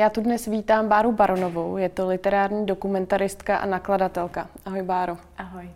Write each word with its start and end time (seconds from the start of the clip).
Já 0.00 0.10
tu 0.10 0.20
dnes 0.20 0.46
vítám 0.46 0.88
Báru 0.88 1.12
Baronovou, 1.12 1.76
je 1.76 1.88
to 1.88 2.08
literární 2.08 2.66
dokumentaristka 2.66 3.56
a 3.56 3.66
nakladatelka. 3.66 4.48
Ahoj 4.64 4.82
Báro. 4.82 5.18
Ahoj. 5.38 5.70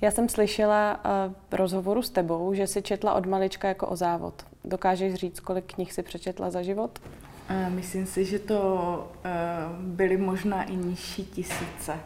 Já 0.00 0.10
jsem 0.10 0.28
slyšela 0.28 1.00
uh, 1.04 1.32
v 1.50 1.54
rozhovoru 1.54 2.02
s 2.02 2.10
tebou, 2.10 2.54
že 2.54 2.66
si 2.66 2.82
četla 2.82 3.14
od 3.14 3.26
malička 3.26 3.68
jako 3.68 3.86
o 3.86 3.96
závod. 3.96 4.34
Dokážeš 4.64 5.14
říct, 5.14 5.40
kolik 5.40 5.74
knih 5.74 5.92
si 5.92 6.02
přečetla 6.02 6.50
za 6.50 6.62
život? 6.62 6.98
Myslím 7.68 8.06
si, 8.06 8.24
že 8.24 8.38
to 8.38 8.62
uh, 9.24 9.84
byly 9.84 10.16
možná 10.16 10.62
i 10.62 10.76
nižší 10.76 11.24
tisíce. 11.24 11.96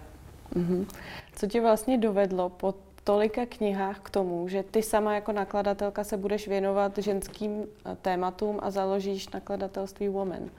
Uh-huh. 0.56 0.86
Co 1.34 1.46
tě 1.46 1.60
vlastně 1.60 1.98
dovedlo 1.98 2.48
po 2.48 2.74
tolika 3.04 3.46
knihách 3.46 4.00
k 4.00 4.10
tomu, 4.10 4.48
že 4.48 4.62
ty 4.62 4.82
sama 4.82 5.14
jako 5.14 5.32
nakladatelka 5.32 6.04
se 6.04 6.16
budeš 6.16 6.48
věnovat 6.48 6.98
ženským 6.98 7.64
tématům 8.02 8.58
a 8.62 8.70
založíš 8.70 9.28
nakladatelství 9.28 10.08
Woman? 10.08 10.50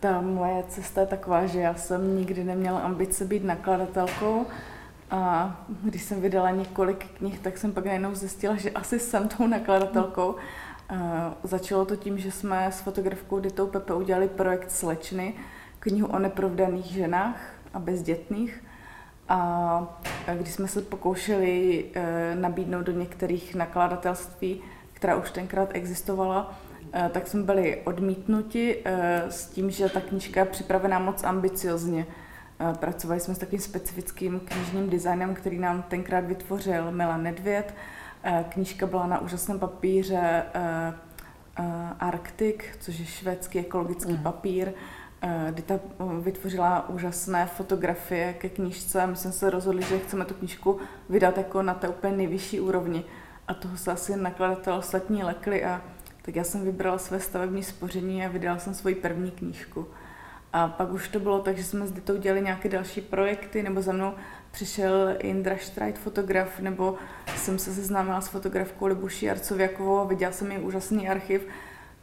Ta 0.00 0.20
moje 0.20 0.64
cesta 0.68 1.00
je 1.00 1.06
taková, 1.06 1.46
že 1.46 1.60
já 1.60 1.74
jsem 1.74 2.16
nikdy 2.16 2.44
neměla 2.44 2.80
ambice 2.80 3.24
být 3.24 3.44
nakladatelkou 3.44 4.46
a 5.10 5.56
když 5.82 6.02
jsem 6.02 6.20
vydala 6.20 6.50
několik 6.50 7.06
knih, 7.18 7.38
tak 7.38 7.58
jsem 7.58 7.72
pak 7.72 7.84
najednou 7.84 8.14
zjistila, 8.14 8.56
že 8.56 8.70
asi 8.70 9.00
jsem 9.00 9.28
tou 9.28 9.46
nakladatelkou. 9.46 10.36
Začalo 11.42 11.84
to 11.84 11.96
tím, 11.96 12.18
že 12.18 12.30
jsme 12.30 12.66
s 12.72 12.80
fotografkou 12.80 13.40
Ditou 13.40 13.66
Pepe 13.66 13.94
udělali 13.94 14.28
projekt 14.28 14.70
Slečny, 14.70 15.34
knihu 15.78 16.06
o 16.06 16.18
neprovdaných 16.18 16.86
ženách 16.86 17.40
a 17.74 17.78
bezdětných. 17.78 18.64
A 19.28 20.00
když 20.34 20.52
jsme 20.52 20.68
se 20.68 20.82
pokoušeli 20.82 21.84
e, 21.94 22.34
nabídnout 22.34 22.82
do 22.82 22.92
některých 22.92 23.54
nakladatelství, 23.54 24.60
která 24.92 25.16
už 25.16 25.30
tenkrát 25.30 25.68
existovala, 25.72 26.58
tak 27.12 27.26
jsme 27.26 27.42
byli 27.42 27.82
odmítnuti 27.84 28.82
e, 28.84 29.22
s 29.28 29.46
tím, 29.46 29.70
že 29.70 29.88
ta 29.88 30.00
knižka 30.00 30.40
je 30.40 30.46
připravená 30.46 30.98
moc 30.98 31.24
ambiciozně. 31.24 32.06
Pracovali 32.80 33.20
jsme 33.20 33.34
s 33.34 33.38
takovým 33.38 33.60
specifickým 33.60 34.40
knižním 34.40 34.90
designem, 34.90 35.34
který 35.34 35.58
nám 35.58 35.82
tenkrát 35.82 36.24
vytvořil 36.24 36.92
Milan 36.92 37.22
Nedvěd. 37.22 37.74
Knížka 38.48 38.86
byla 38.86 39.06
na 39.06 39.20
úžasném 39.20 39.58
papíře 39.58 40.42
Arctic, 42.00 42.56
což 42.80 42.98
je 42.98 43.06
švédský 43.06 43.58
ekologický 43.58 44.12
mm. 44.12 44.22
papír. 44.22 44.72
Dita 45.50 45.80
vytvořila 46.20 46.88
úžasné 46.88 47.46
fotografie 47.46 48.32
ke 48.32 48.48
knížce 48.48 49.02
a 49.02 49.06
my 49.06 49.16
jsme 49.16 49.32
se 49.32 49.50
rozhodli, 49.50 49.82
že 49.82 49.98
chceme 49.98 50.24
tu 50.24 50.34
knížku 50.34 50.78
vydat 51.08 51.38
jako 51.38 51.62
na 51.62 51.74
té 51.74 51.88
úplně 51.88 52.16
nejvyšší 52.16 52.60
úrovni. 52.60 53.04
A 53.48 53.54
toho 53.54 53.76
se 53.76 53.92
asi 53.92 54.16
nakladatel 54.16 54.74
ostatní 54.74 55.24
lekli 55.24 55.64
a 55.64 55.82
tak 56.24 56.36
já 56.36 56.44
jsem 56.44 56.64
vybrala 56.64 56.98
své 56.98 57.20
stavební 57.20 57.62
spoření 57.62 58.26
a 58.26 58.28
vydala 58.28 58.58
jsem 58.58 58.74
svoji 58.74 58.94
první 58.94 59.30
knížku. 59.30 59.86
A 60.52 60.68
pak 60.68 60.92
už 60.92 61.08
to 61.08 61.20
bylo 61.20 61.40
tak, 61.40 61.56
že 61.56 61.64
jsme 61.64 61.86
s 61.86 61.92
Ditou 61.92 62.16
dělali 62.16 62.42
nějaké 62.42 62.68
další 62.68 63.00
projekty, 63.00 63.62
nebo 63.62 63.82
za 63.82 63.92
mnou 63.92 64.14
přišel 64.50 65.16
Indra 65.18 65.56
Streit, 65.60 65.98
fotograf, 65.98 66.60
nebo 66.60 66.96
jsem 67.36 67.58
se 67.58 67.74
seznámila 67.74 68.20
s 68.20 68.28
fotografkou 68.28 68.86
Libuší 68.86 69.30
Arcověkovou 69.30 69.98
a 69.98 70.04
viděla 70.04 70.32
jsem 70.32 70.52
její 70.52 70.62
úžasný 70.62 71.08
archiv, 71.08 71.46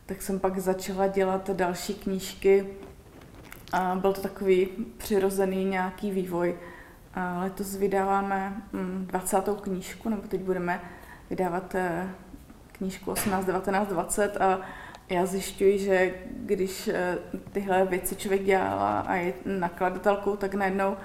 tak 0.05 0.22
jsem 0.22 0.39
pak 0.39 0.59
začala 0.59 1.08
dělat 1.08 1.50
další 1.50 1.94
knížky 1.94 2.67
a 3.73 3.95
byl 3.95 4.13
to 4.13 4.22
takový 4.22 4.67
přirozený 4.97 5.66
nějaký 5.66 6.11
vývoj. 6.11 6.56
A 7.13 7.39
letos 7.39 7.75
vydáváme 7.75 8.61
20. 8.73 9.47
Mm, 9.47 9.56
knížku, 9.56 10.09
nebo 10.09 10.22
teď 10.22 10.41
budeme 10.41 10.81
vydávat 11.29 11.75
eh, 11.75 12.09
knížku 12.81 13.12
18, 13.12 13.46
19, 13.46 13.88
20 13.88 14.38
a 14.38 14.62
já 15.09 15.25
zjišťuji, 15.25 15.80
že 15.80 16.14
když 16.31 16.88
eh, 16.88 17.18
tyhle 17.52 17.86
věci 17.86 18.16
člověk 18.16 18.44
dělá 18.44 19.00
a 19.00 19.16
je 19.16 19.34
nakladatelkou, 19.46 20.36
tak 20.36 20.53
najednou 20.53 20.97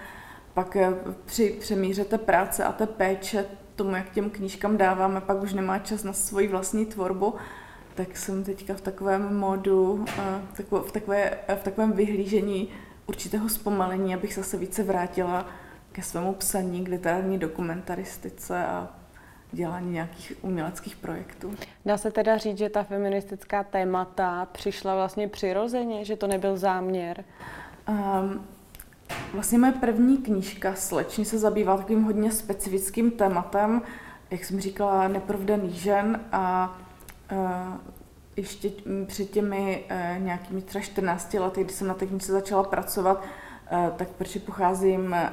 pak 0.55 0.77
eh, 0.77 0.93
při 1.25 1.57
přemíře 1.61 2.05
té 2.05 2.19
práce 2.19 2.65
a 2.65 2.73
té 2.73 2.87
péče 2.87 3.47
tomu, 3.75 3.97
jak 3.97 4.11
těm 4.11 4.31
knížkám 4.31 4.77
dáváme, 4.77 5.21
pak 5.21 5.43
už 5.43 5.53
nemá 5.53 5.79
čas 5.79 6.05
na 6.05 6.13
svoji 6.13 6.49
vlastní 6.49 6.87
tvorbu, 6.87 7.35
tak 7.95 8.17
jsem 8.17 8.45
teďka 8.45 8.75
v 8.75 8.81
takovém 8.81 9.37
modu, 9.37 10.05
eh, 10.19 10.41
v, 10.83 10.93
takové, 10.93 11.31
v 11.57 11.63
takovém 11.63 11.93
vyhlížení 11.93 12.69
určitého 13.07 13.49
zpomalení, 13.49 14.15
abych 14.15 14.35
zase 14.35 14.57
více 14.57 14.83
vrátila 14.83 15.47
ke 15.93 16.03
svému 16.03 16.33
psaní, 16.33 16.85
k 16.85 16.89
literární 16.89 17.39
dokumentaristice 17.39 18.67
a 18.67 18.89
dělání 19.53 19.93
nějakých 19.93 20.33
uměleckých 20.43 20.97
projektů. 20.97 21.55
Dá 21.87 21.99
se 21.99 22.11
teda 22.11 22.39
říct, 22.39 22.59
že 22.59 22.69
ta 22.69 22.83
feministická 22.83 23.65
témata 23.65 24.49
přišla 24.53 24.95
vlastně 24.95 25.29
přirozeně, 25.29 26.05
že 26.05 26.17
to 26.17 26.27
nebyl 26.27 26.57
záměr? 26.57 27.25
Um, 27.89 28.47
vlastně 29.35 29.59
moje 29.59 29.73
první 29.73 30.19
knížka 30.19 30.75
Slečně 30.75 31.25
se 31.25 31.39
zabývá 31.39 31.77
takovým 31.77 32.03
hodně 32.03 32.33
specifickým 32.33 33.11
tématem, 33.11 33.83
jak 34.31 34.45
jsem 34.45 34.61
říkala, 34.61 35.09
neprovdaných 35.09 35.75
žen 35.75 36.21
a 36.33 36.77
uh, 37.33 37.39
ještě 38.37 38.71
před 39.07 39.31
těmi 39.31 39.85
uh, 39.91 40.23
nějakými 40.23 40.63
třeba 40.63 40.83
14 40.83 41.35
lety, 41.35 41.65
kdy 41.65 41.73
jsem 41.73 41.87
na 41.87 41.95
té 41.95 42.07
knize 42.07 42.33
začala 42.33 42.65
pracovat, 42.65 43.23
tak 43.97 44.09
protože 44.09 44.41
pocházím 44.41 45.15
eh, 45.15 45.31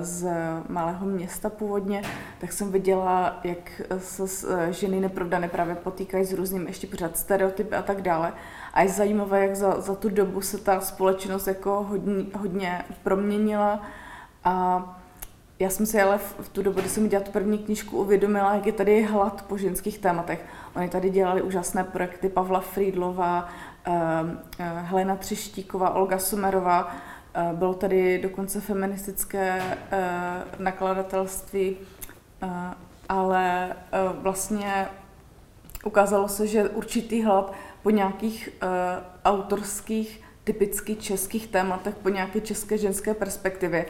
z 0.00 0.28
malého 0.68 1.06
města 1.06 1.50
původně, 1.50 2.02
tak 2.38 2.52
jsem 2.52 2.72
viděla, 2.72 3.40
jak 3.44 3.82
se 3.98 4.22
eh, 4.48 4.72
ženy 4.72 5.00
neprovdané 5.00 5.48
právě 5.48 5.74
potýkají 5.74 6.24
s 6.24 6.32
různými 6.32 6.70
ještě 6.70 6.86
pořád 6.86 7.16
stereotypy 7.16 7.76
a 7.76 7.82
tak 7.82 8.02
dále. 8.02 8.32
A 8.74 8.82
je 8.82 8.88
zajímavé, 8.88 9.46
jak 9.46 9.56
za, 9.56 9.80
za 9.80 9.94
tu 9.94 10.08
dobu 10.08 10.40
se 10.40 10.58
ta 10.58 10.80
společnost 10.80 11.46
jako 11.46 11.82
hodně, 11.82 12.24
hodně 12.38 12.84
proměnila 13.02 13.82
a 14.44 14.84
já 15.58 15.70
jsem 15.70 15.86
si 15.86 16.02
ale 16.02 16.18
v, 16.18 16.36
v 16.40 16.48
tu 16.48 16.62
dobu, 16.62 16.80
kdy 16.80 16.88
jsem 16.88 17.08
dělala 17.08 17.26
tu 17.26 17.32
první 17.32 17.58
knížku, 17.58 17.98
uvědomila, 17.98 18.54
jak 18.54 18.66
je 18.66 18.72
tady 18.72 19.02
hlad 19.02 19.42
po 19.42 19.58
ženských 19.58 19.98
tématech. 19.98 20.44
Oni 20.76 20.88
tady 20.88 21.10
dělali 21.10 21.42
úžasné 21.42 21.84
projekty 21.84 22.28
Pavla 22.28 22.60
Friedlova, 22.60 23.48
Helena 24.58 25.16
Třeštíková, 25.16 25.94
Olga 25.94 26.18
Sumerová, 26.18 26.88
Eh, 26.88 27.13
bylo 27.52 27.74
tady 27.74 28.18
dokonce 28.18 28.60
feministické 28.60 29.62
eh, 29.90 30.02
nakladatelství, 30.58 31.76
eh, 32.42 32.48
ale 33.08 33.76
vlastně 34.12 34.86
ukázalo 35.84 36.28
se, 36.28 36.46
že 36.46 36.68
určitý 36.68 37.22
hlad 37.22 37.52
po 37.82 37.90
nějakých 37.90 38.48
autorských, 39.24 40.20
typicky 40.44 40.96
českých 40.96 41.46
tématech, 41.46 41.94
po 41.94 42.08
nějaké 42.08 42.40
české 42.40 42.78
ženské 42.78 43.14
perspektivě. 43.14 43.86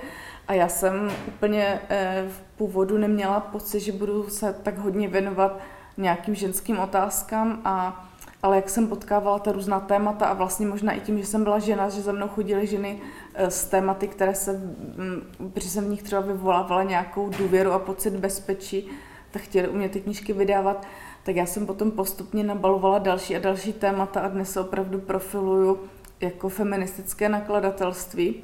A 0.49 0.53
já 0.53 0.69
jsem 0.69 1.11
úplně 1.29 1.81
v 2.29 2.41
původu 2.57 2.99
neměla 2.99 3.41
pocit, 3.41 3.81
že 3.81 3.93
budu 3.93 4.29
se 4.29 4.53
tak 4.63 4.79
hodně 4.79 5.09
věnovat 5.09 5.61
nějakým 5.97 6.35
ženským 6.35 6.79
otázkám 6.79 7.61
a 7.65 8.07
ale 8.45 8.57
jak 8.57 8.71
jsem 8.71 8.87
potkávala 8.87 9.39
ta 9.39 9.53
různá 9.53 9.81
témata 9.81 10.27
a 10.27 10.33
vlastně 10.33 10.67
možná 10.67 10.93
i 10.93 11.01
tím, 11.01 11.19
že 11.19 11.27
jsem 11.27 11.45
byla 11.45 11.59
žena, 11.59 11.89
že 11.89 12.03
za 12.03 12.13
mnou 12.13 12.29
chodily 12.29 12.67
ženy 12.67 13.01
eh, 13.35 13.49
tématy, 13.71 14.09
které 14.09 14.35
se, 14.35 14.53
mm, 14.53 15.51
protože 15.53 15.69
jsem 15.69 15.85
v 15.85 15.89
nich 15.89 16.03
třeba 16.03 16.21
vyvolávala 16.21 16.83
nějakou 16.83 17.31
důvěru 17.39 17.73
a 17.73 17.79
pocit 17.79 18.17
bezpečí, 18.17 18.91
tak 19.31 19.43
chtěli 19.43 19.69
u 19.69 19.77
mě 19.77 19.89
ty 19.89 20.01
knížky 20.01 20.33
vydávat, 20.33 20.87
tak 21.23 21.37
já 21.37 21.47
jsem 21.47 21.67
potom 21.67 21.91
postupně 21.91 22.45
nabalovala 22.45 22.99
další 22.99 23.37
a 23.37 23.39
další 23.39 23.73
témata 23.73 24.21
a 24.21 24.29
dnes 24.29 24.53
se 24.53 24.61
opravdu 24.61 25.01
profiluju 25.01 25.81
jako 26.21 26.49
feministické 26.49 27.29
nakladatelství. 27.29 28.35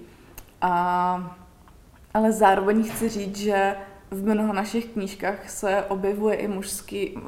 A, 0.60 1.36
ale 2.14 2.32
zároveň 2.32 2.84
chci 2.90 3.08
říct, 3.08 3.36
že 3.36 3.76
v 4.10 4.24
mnoha 4.24 4.52
našich 4.52 4.86
knížkách 4.86 5.50
se 5.50 5.84
objevuje 5.88 6.36
i 6.36 6.48
mužský 6.48 7.10
uh, 7.10 7.22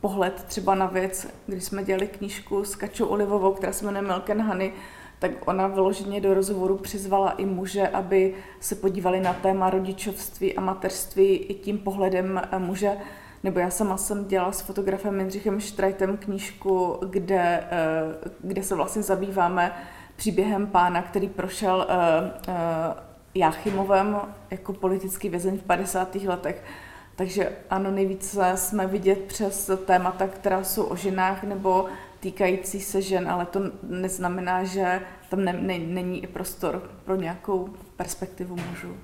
pohled 0.00 0.44
třeba 0.48 0.74
na 0.74 0.86
věc, 0.86 1.26
když 1.46 1.64
jsme 1.64 1.84
dělali 1.84 2.06
knížku 2.06 2.64
s 2.64 2.74
Kačou 2.74 3.06
Olivovou, 3.06 3.52
která 3.52 3.72
se 3.72 3.84
jmenuje 3.84 4.02
Milk 4.02 4.30
and 4.30 4.40
Honey, 4.40 4.72
tak 5.18 5.30
ona 5.44 5.66
vyloženě 5.66 6.20
do 6.20 6.34
rozhovoru 6.34 6.76
přizvala 6.76 7.30
i 7.30 7.46
muže, 7.46 7.88
aby 7.88 8.34
se 8.60 8.74
podívali 8.74 9.20
na 9.20 9.32
téma 9.32 9.70
rodičovství 9.70 10.56
a 10.56 10.60
mateřství 10.60 11.36
i 11.36 11.54
tím 11.54 11.78
pohledem 11.78 12.42
eh, 12.52 12.58
muže. 12.58 12.92
Nebo 13.42 13.58
já 13.60 13.70
sama 13.70 13.96
jsem 13.96 14.24
dělala 14.24 14.52
s 14.52 14.60
fotografem 14.60 15.18
Jindřichem 15.18 15.60
Štrajtem 15.60 16.16
knížku, 16.16 16.98
kde, 17.10 17.64
eh, 17.70 18.30
kde 18.40 18.62
se 18.62 18.74
vlastně 18.74 19.02
zabýváme 19.02 19.72
příběhem 20.16 20.66
pána, 20.66 21.02
který 21.02 21.28
prošel 21.28 21.86
eh, 21.88 22.94
Jáchymovem 23.34 24.20
jako 24.50 24.72
politický 24.72 25.28
vězeň 25.28 25.58
v 25.58 25.62
50. 25.62 26.14
letech 26.28 26.62
takže 27.20 27.52
ano, 27.70 27.90
nejvíce 27.90 28.52
jsme 28.54 28.86
vidět 28.86 29.18
přes 29.18 29.70
témata, 29.86 30.28
která 30.28 30.64
jsou 30.64 30.84
o 30.84 30.96
ženách 30.96 31.42
nebo 31.42 31.86
týkající 32.20 32.80
se 32.80 33.02
žen, 33.02 33.30
ale 33.30 33.46
to 33.46 33.60
neznamená, 33.82 34.64
že 34.64 35.00
tam 35.28 35.44
ne, 35.44 35.52
ne, 35.52 35.78
není 35.78 36.22
i 36.24 36.26
prostor 36.26 36.90
pro 37.04 37.16
nějakou 37.16 37.68
perspektivu 37.96 38.56
mužů. 38.56 38.96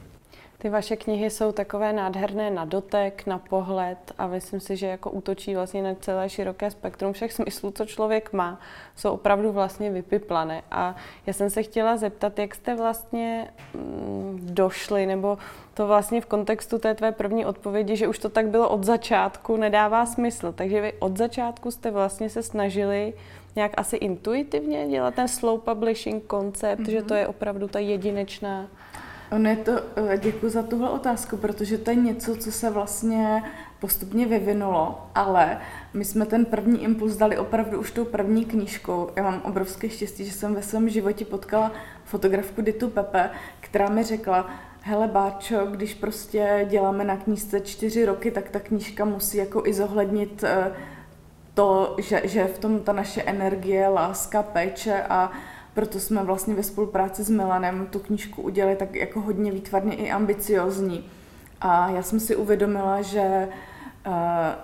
Ty 0.58 0.68
vaše 0.68 0.96
knihy 0.96 1.30
jsou 1.30 1.52
takové 1.52 1.92
nádherné 1.92 2.50
na 2.50 2.64
dotek, 2.64 3.26
na 3.26 3.38
pohled 3.38 3.98
a 4.18 4.26
myslím 4.26 4.60
si, 4.60 4.76
že 4.76 4.86
jako 4.86 5.10
útočí 5.10 5.54
vlastně 5.54 5.82
na 5.82 5.94
celé 5.94 6.28
široké 6.28 6.70
spektrum 6.70 7.12
všech 7.12 7.32
smyslů, 7.32 7.70
co 7.70 7.84
člověk 7.86 8.32
má, 8.32 8.60
jsou 8.96 9.10
opravdu 9.10 9.52
vlastně 9.52 9.90
vypiplané. 9.90 10.62
A 10.70 10.96
já 11.26 11.32
jsem 11.32 11.50
se 11.50 11.62
chtěla 11.62 11.96
zeptat, 11.96 12.38
jak 12.38 12.54
jste 12.54 12.74
vlastně 12.74 13.48
mm, 13.74 14.38
došli, 14.42 15.06
nebo 15.06 15.38
to 15.74 15.86
vlastně 15.86 16.20
v 16.20 16.26
kontextu 16.26 16.78
té 16.78 16.94
tvé 16.94 17.12
první 17.12 17.46
odpovědi, 17.46 17.96
že 17.96 18.08
už 18.08 18.18
to 18.18 18.28
tak 18.28 18.48
bylo 18.48 18.68
od 18.68 18.84
začátku, 18.84 19.56
nedává 19.56 20.06
smysl. 20.06 20.52
Takže 20.52 20.80
vy 20.80 20.92
od 20.98 21.16
začátku 21.16 21.70
jste 21.70 21.90
vlastně 21.90 22.30
se 22.30 22.42
snažili 22.42 23.14
nějak 23.56 23.72
asi 23.76 23.96
intuitivně 23.96 24.88
dělat 24.88 25.14
ten 25.14 25.28
slow 25.28 25.60
publishing 25.60 26.24
koncept, 26.24 26.80
mm-hmm. 26.80 26.90
že 26.90 27.02
to 27.02 27.14
je 27.14 27.26
opravdu 27.26 27.68
ta 27.68 27.78
jedinečná 27.78 28.66
Ono 29.32 29.50
je 29.50 29.56
to, 29.56 29.72
eh, 29.96 30.18
děkuji 30.18 30.48
za 30.48 30.62
tuhle 30.62 30.90
otázku, 30.90 31.36
protože 31.36 31.78
to 31.78 31.90
je 31.90 31.96
něco, 31.96 32.36
co 32.36 32.52
se 32.52 32.70
vlastně 32.70 33.42
postupně 33.80 34.26
vyvinulo, 34.26 35.08
ale 35.14 35.58
my 35.94 36.04
jsme 36.04 36.26
ten 36.26 36.44
první 36.44 36.82
impuls 36.82 37.16
dali 37.16 37.38
opravdu 37.38 37.80
už 37.80 37.90
tou 37.90 38.04
první 38.04 38.44
knížkou. 38.44 39.10
Já 39.16 39.22
mám 39.22 39.42
obrovské 39.44 39.88
štěstí, 39.88 40.24
že 40.24 40.32
jsem 40.32 40.54
ve 40.54 40.62
svém 40.62 40.88
životě 40.88 41.24
potkala 41.24 41.72
fotografku 42.04 42.62
Ditu 42.62 42.88
Pepe, 42.88 43.30
která 43.60 43.88
mi 43.88 44.02
řekla, 44.02 44.50
hele 44.80 45.08
Báčo, 45.08 45.66
když 45.66 45.94
prostě 45.94 46.66
děláme 46.70 47.04
na 47.04 47.16
knížce 47.16 47.60
čtyři 47.60 48.04
roky, 48.04 48.30
tak 48.30 48.50
ta 48.50 48.60
knížka 48.60 49.04
musí 49.04 49.36
jako 49.36 49.66
i 49.66 49.74
zohlednit 49.74 50.44
eh, 50.44 50.72
to, 51.54 51.96
že, 51.98 52.22
že 52.24 52.44
v 52.44 52.58
tom 52.58 52.80
ta 52.80 52.92
naše 52.92 53.22
energie, 53.22 53.88
láska, 53.88 54.42
péče 54.42 55.02
a 55.02 55.32
proto 55.76 56.00
jsme 56.00 56.24
vlastně 56.24 56.54
ve 56.54 56.62
spolupráci 56.62 57.24
s 57.24 57.30
Milanem 57.30 57.86
tu 57.86 57.98
knížku 57.98 58.42
udělali 58.42 58.76
tak 58.76 58.94
jako 58.94 59.20
hodně 59.20 59.52
výtvarně 59.52 59.94
i 59.96 60.10
ambiciozní. 60.10 61.04
A 61.60 61.90
já 61.90 62.02
jsem 62.02 62.20
si 62.20 62.36
uvědomila, 62.36 63.02
že 63.02 63.48
eh, 64.06 64.54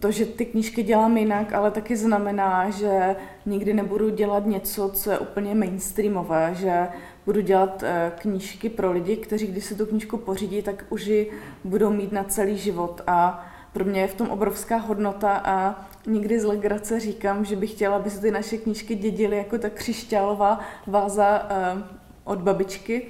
to, 0.00 0.10
že 0.10 0.26
ty 0.26 0.44
knížky 0.46 0.82
dělám 0.82 1.16
jinak, 1.16 1.52
ale 1.52 1.70
taky 1.70 1.96
znamená, 1.96 2.70
že 2.70 3.16
nikdy 3.46 3.74
nebudu 3.74 4.10
dělat 4.10 4.46
něco, 4.46 4.90
co 4.94 5.10
je 5.10 5.18
úplně 5.18 5.54
mainstreamové, 5.54 6.54
že 6.54 6.88
budu 7.26 7.40
dělat 7.40 7.82
eh, 7.82 8.12
knížky 8.18 8.68
pro 8.68 8.92
lidi, 8.92 9.16
kteří 9.16 9.46
když 9.46 9.64
si 9.64 9.74
tu 9.74 9.86
knížku 9.86 10.16
pořídí, 10.16 10.62
tak 10.62 10.84
už 10.88 11.06
ji 11.06 11.30
budou 11.64 11.90
mít 11.90 12.12
na 12.12 12.24
celý 12.24 12.58
život 12.58 13.02
a 13.06 13.46
pro 13.72 13.84
mě 13.84 14.00
je 14.00 14.08
v 14.08 14.14
tom 14.14 14.28
obrovská 14.28 14.76
hodnota 14.76 15.42
a 15.44 15.86
někdy 16.06 16.40
z 16.40 16.44
legrace 16.44 17.00
říkám, 17.00 17.44
že 17.44 17.56
bych 17.56 17.70
chtěla, 17.70 17.96
aby 17.96 18.10
se 18.10 18.20
ty 18.20 18.30
naše 18.30 18.56
knížky 18.56 18.94
dědily 18.94 19.36
jako 19.36 19.58
ta 19.58 19.70
křišťálová 19.70 20.60
váza 20.86 21.48
uh, 21.74 21.82
od 22.24 22.38
babičky. 22.38 23.06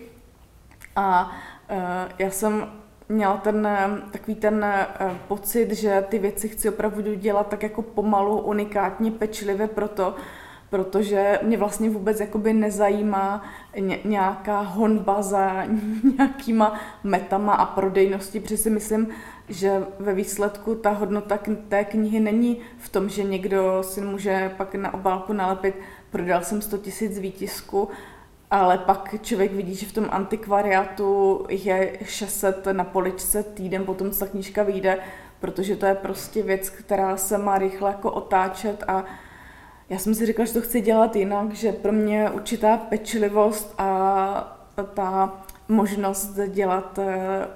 A 0.97 1.31
uh, 1.71 1.77
já 2.19 2.31
jsem 2.31 2.69
měla 3.09 3.37
ten, 3.37 3.69
takový 4.11 4.35
ten 4.35 4.67
uh, 5.01 5.17
pocit, 5.29 5.73
že 5.73 6.05
ty 6.09 6.19
věci 6.19 6.49
chci 6.49 6.69
opravdu 6.69 7.15
dělat 7.15 7.49
tak 7.49 7.63
jako 7.63 7.83
pomalu, 7.83 8.41
unikátně, 8.41 9.11
pečlivě 9.11 9.69
proto, 9.69 10.15
protože 10.71 11.39
mě 11.43 11.57
vlastně 11.59 11.91
vůbec 11.91 12.21
jakoby 12.21 12.53
nezajímá 12.53 13.45
nějaká 14.05 14.61
honba 14.61 15.23
za 15.23 15.65
nějakýma 16.19 16.81
metama 17.05 17.55
a 17.55 17.67
prodejnosti, 17.67 18.41
protože 18.41 18.57
si 18.57 18.71
myslím, 18.71 19.09
že 19.49 19.87
ve 19.99 20.15
výsledku 20.15 20.75
ta 20.75 20.91
hodnota 20.91 21.39
té 21.69 21.85
knihy 21.85 22.21
není 22.21 22.61
v 22.79 22.89
tom, 22.89 23.09
že 23.09 23.23
někdo 23.23 23.83
si 23.83 24.01
může 24.01 24.55
pak 24.57 24.75
na 24.75 24.95
obálku 24.95 25.33
nalepit, 25.33 25.75
prodal 26.11 26.43
jsem 26.43 26.63
100 26.63 26.79
tisíc 26.79 27.19
výtisku, 27.19 27.89
ale 28.51 28.79
pak 28.79 29.15
člověk 29.23 29.53
vidí, 29.53 29.75
že 29.75 29.87
v 29.87 29.93
tom 29.93 30.07
antikvariátu 30.11 31.47
je 31.49 31.99
600 32.05 32.67
na 32.73 32.85
poličce 32.85 33.43
týden 33.43 33.85
potom, 33.85 34.11
co 34.11 34.19
ta 34.19 34.27
knížka 34.27 34.63
vyjde, 34.63 34.99
protože 35.41 35.77
to 35.77 35.87
je 35.87 35.95
prostě 35.95 36.43
věc, 36.43 36.71
která 36.71 37.17
se 37.17 37.39
má 37.39 37.59
rychle 37.59 37.91
jako 37.91 38.11
otáčet 38.11 38.85
a 38.89 39.05
já 39.89 39.99
jsem 39.99 40.15
si 40.15 40.27
řekla, 40.27 40.45
že 40.45 40.53
to 40.53 40.61
chci 40.61 40.81
dělat 40.81 41.17
jinak, 41.17 41.53
že 41.53 41.73
pro 41.73 41.93
mě 41.93 42.31
určitá 42.31 42.77
pečlivost 42.77 43.75
a 43.79 44.59
ta 44.95 45.43
možnost 45.69 46.39
dělat 46.49 46.99
eh, 46.99 47.47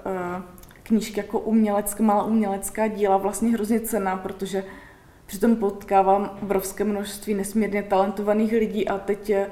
knížky 0.90 1.20
jako 1.20 1.38
umělecká, 1.38 2.02
malá 2.02 2.25
umělecká 2.25 2.88
díla 2.88 3.16
vlastně 3.16 3.50
hrozně 3.50 3.81
cená, 3.81 4.16
protože 4.16 4.64
přitom 5.26 5.56
potkávám 5.56 6.38
obrovské 6.42 6.84
množství 6.84 7.34
nesmírně 7.34 7.82
talentovaných 7.82 8.52
lidí 8.52 8.88
a 8.88 8.98
teď 8.98 9.31
je, 9.31 9.50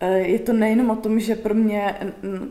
eh, 0.00 0.18
je 0.18 0.38
to 0.38 0.52
nejenom 0.52 0.90
o 0.90 0.96
tom, 0.96 1.20
že 1.20 1.34
pro 1.36 1.54
mě 1.54 1.94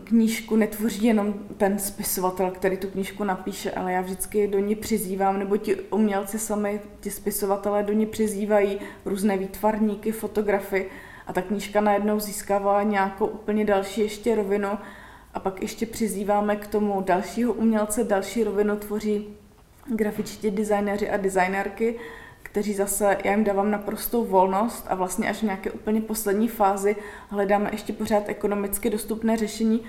knížku 0.03 0.56
netvoří 0.56 1.06
jenom 1.06 1.33
ten 1.57 1.79
spisovatel, 1.79 2.51
který 2.51 2.77
tu 2.77 2.88
knížku 2.88 3.23
napíše, 3.23 3.71
ale 3.71 3.94
já 3.94 4.01
vždycky 4.01 4.47
do 4.47 4.59
ní 4.59 4.75
přizývám, 4.75 5.39
nebo 5.39 5.57
ti 5.57 5.75
umělci 5.75 6.39
sami, 6.39 6.81
ti 7.00 7.12
spisovatelé 7.12 7.83
do 7.83 7.94
ní 7.94 8.06
přizývají 8.06 8.79
různé 9.06 9.38
výtvarníky, 9.38 10.12
fotografy 10.12 10.85
a 11.27 11.33
ta 11.33 11.41
knížka 11.41 11.81
najednou 11.81 12.19
získává 12.19 12.83
nějakou 12.83 13.25
úplně 13.25 13.65
další 13.65 14.01
ještě 14.01 14.35
rovinu 14.35 14.69
a 15.35 15.39
pak 15.39 15.61
ještě 15.61 15.85
přizýváme 15.85 16.55
k 16.55 16.67
tomu 16.67 17.01
dalšího 17.01 17.53
umělce, 17.53 18.03
další 18.03 18.43
rovinu 18.43 18.77
tvoří 18.77 19.27
grafičtí 19.87 20.51
designéři 20.51 21.09
a 21.09 21.17
designérky, 21.17 21.99
kteří 22.43 22.73
zase, 22.73 23.17
já 23.23 23.31
jim 23.31 23.43
dávám 23.43 23.71
naprostou 23.71 24.25
volnost 24.25 24.85
a 24.89 24.95
vlastně 24.95 25.29
až 25.29 25.37
v 25.37 25.43
nějaké 25.43 25.71
úplně 25.71 26.01
poslední 26.01 26.47
fázi 26.47 26.95
hledáme 27.29 27.69
ještě 27.71 27.93
pořád 27.93 28.23
ekonomicky 28.29 28.89
dostupné 28.89 29.37
řešení, 29.37 29.81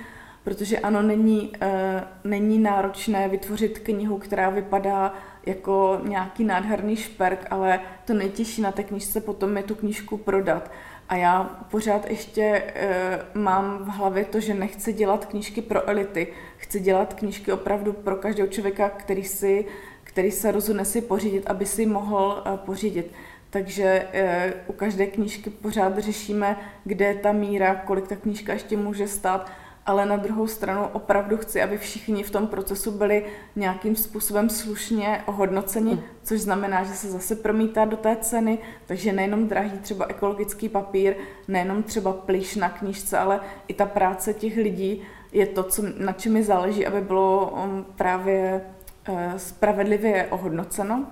protože 0.45 0.79
ano, 0.79 1.03
není, 1.03 1.53
e, 1.61 2.05
není 2.25 2.59
náročné 2.59 3.29
vytvořit 3.29 3.79
knihu, 3.79 4.19
která 4.19 4.51
vypadá 4.51 5.15
jako 5.47 6.01
nějaký 6.03 6.45
nádherný 6.45 6.97
šperk, 6.97 7.47
ale 7.51 7.81
to 8.05 8.15
nejtěžší 8.15 8.63
na 8.63 8.73
té 8.73 8.83
knižce 8.83 9.21
potom 9.21 9.57
je 9.57 9.63
tu 9.63 9.75
knížku 9.75 10.17
prodat. 10.17 10.71
A 11.09 11.17
já 11.17 11.45
pořád 11.71 12.11
ještě 12.11 12.43
e, 12.43 13.19
mám 13.35 13.79
v 13.79 13.89
hlavě 13.89 14.25
to, 14.25 14.41
že 14.41 14.55
nechci 14.55 14.93
dělat 14.93 15.27
knížky 15.27 15.63
pro 15.63 15.89
elity. 15.89 16.27
Chci 16.57 16.81
dělat 16.81 17.15
knížky 17.15 17.53
opravdu 17.53 17.93
pro 17.93 18.17
každého 18.17 18.49
člověka, 18.49 18.89
který, 18.89 19.25
si, 19.25 19.65
který 20.05 20.31
se 20.31 20.53
rozhodne 20.53 20.85
si 20.85 21.01
pořídit, 21.01 21.47
aby 21.47 21.67
si 21.67 21.87
mohl 21.87 22.43
e, 22.47 22.57
pořídit. 22.57 23.13
Takže 23.51 24.09
e, 24.13 24.53
u 24.67 24.73
každé 24.73 25.07
knížky 25.07 25.51
pořád 25.51 25.99
řešíme, 25.99 26.57
kde 26.85 27.05
je 27.05 27.15
ta 27.15 27.33
míra, 27.33 27.75
kolik 27.75 28.09
ta 28.09 28.17
knížka 28.17 28.53
ještě 28.53 28.77
může 28.77 29.09
stát 29.09 29.51
ale 29.87 30.07
na 30.07 30.17
druhou 30.17 30.47
stranu 30.47 30.89
opravdu 30.93 31.37
chci, 31.37 31.63
aby 31.63 31.79
všichni 31.79 32.23
v 32.23 32.31
tom 32.31 32.47
procesu 32.47 32.91
byli 32.91 33.25
nějakým 33.57 33.97
způsobem 33.97 34.51
slušně 34.51 35.23
ohodnoceni, 35.27 35.95
mm. 35.95 36.01
což 36.23 36.41
znamená, 36.41 36.85
že 36.85 36.93
se 36.93 37.11
zase 37.11 37.37
promítá 37.37 37.85
do 37.85 37.97
té 37.97 38.17
ceny, 38.17 38.59
takže 38.87 39.13
nejenom 39.13 39.49
drahý 39.49 39.79
třeba 39.79 40.07
ekologický 40.09 40.69
papír, 40.69 41.15
nejenom 41.49 41.83
třeba 41.83 42.13
plíš 42.13 42.57
na 42.57 42.69
knížce, 42.69 43.19
ale 43.19 43.41
i 43.69 43.75
ta 43.75 43.87
práce 43.87 44.35
těch 44.35 44.57
lidí 44.57 45.03
je 45.33 45.47
to, 45.47 45.63
co, 45.63 45.83
na 45.99 46.13
čem 46.13 46.33
mi 46.33 46.43
záleží, 46.45 46.87
aby 46.87 47.01
bylo 47.01 47.51
um, 47.51 47.87
právě 47.97 48.61
uh, 49.09 49.19
spravedlivě 49.37 50.27
ohodnoceno. 50.31 51.07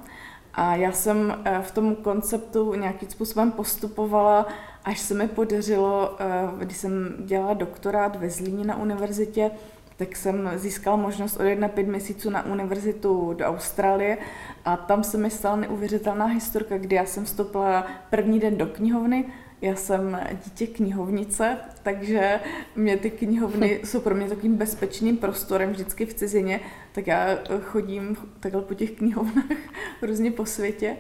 A 0.55 0.77
já 0.77 0.93
jsem 0.93 1.19
uh, 1.19 1.63
v 1.63 1.71
tom 1.71 1.97
konceptu 1.97 2.75
nějakým 2.75 3.11
způsobem 3.11 3.53
postupovala 3.53 4.47
až 4.85 5.01
se 5.01 5.15
mi 5.15 5.29
podařilo, 5.29 6.17
eh, 6.19 6.25
když 6.59 6.77
jsem 6.77 7.15
dělala 7.19 7.55
doktorát 7.55 8.17
ve 8.17 8.31
Zlíně 8.31 8.65
na 8.65 8.77
univerzitě, 8.77 9.51
tak 9.97 10.17
jsem 10.17 10.51
získala 10.57 10.97
možnost 10.97 11.37
odjet 11.37 11.59
na 11.59 11.69
pět 11.69 11.87
měsíců 11.87 12.31
na 12.31 12.47
univerzitu 12.47 13.35
do 13.39 13.45
Austrálie 13.45 14.19
a 14.65 14.77
tam 14.77 15.05
se 15.05 15.19
mi 15.19 15.31
stala 15.31 15.57
neuvěřitelná 15.57 16.27
historka, 16.27 16.79
kdy 16.79 16.97
já 16.97 17.07
jsem 17.07 17.25
vstoupila 17.25 17.87
první 18.11 18.41
den 18.41 18.57
do 18.57 18.67
knihovny, 18.67 19.25
já 19.61 19.77
jsem 19.77 20.21
dítě 20.45 20.67
knihovnice, 20.67 21.57
takže 21.83 22.41
mě 22.77 22.97
ty 22.97 23.11
knihovny 23.11 23.81
jsou 23.85 24.01
pro 24.01 24.15
mě 24.15 24.29
takovým 24.29 24.57
bezpečným 24.57 25.17
prostorem 25.17 25.71
vždycky 25.71 26.07
v 26.07 26.15
cizině, 26.15 26.61
tak 26.93 27.07
já 27.07 27.39
chodím 27.63 28.17
takhle 28.41 28.63
po 28.63 28.75
těch 28.75 28.91
knihovnách 28.91 29.45
různě 30.03 30.31
po 30.31 30.47
světě 30.47 30.97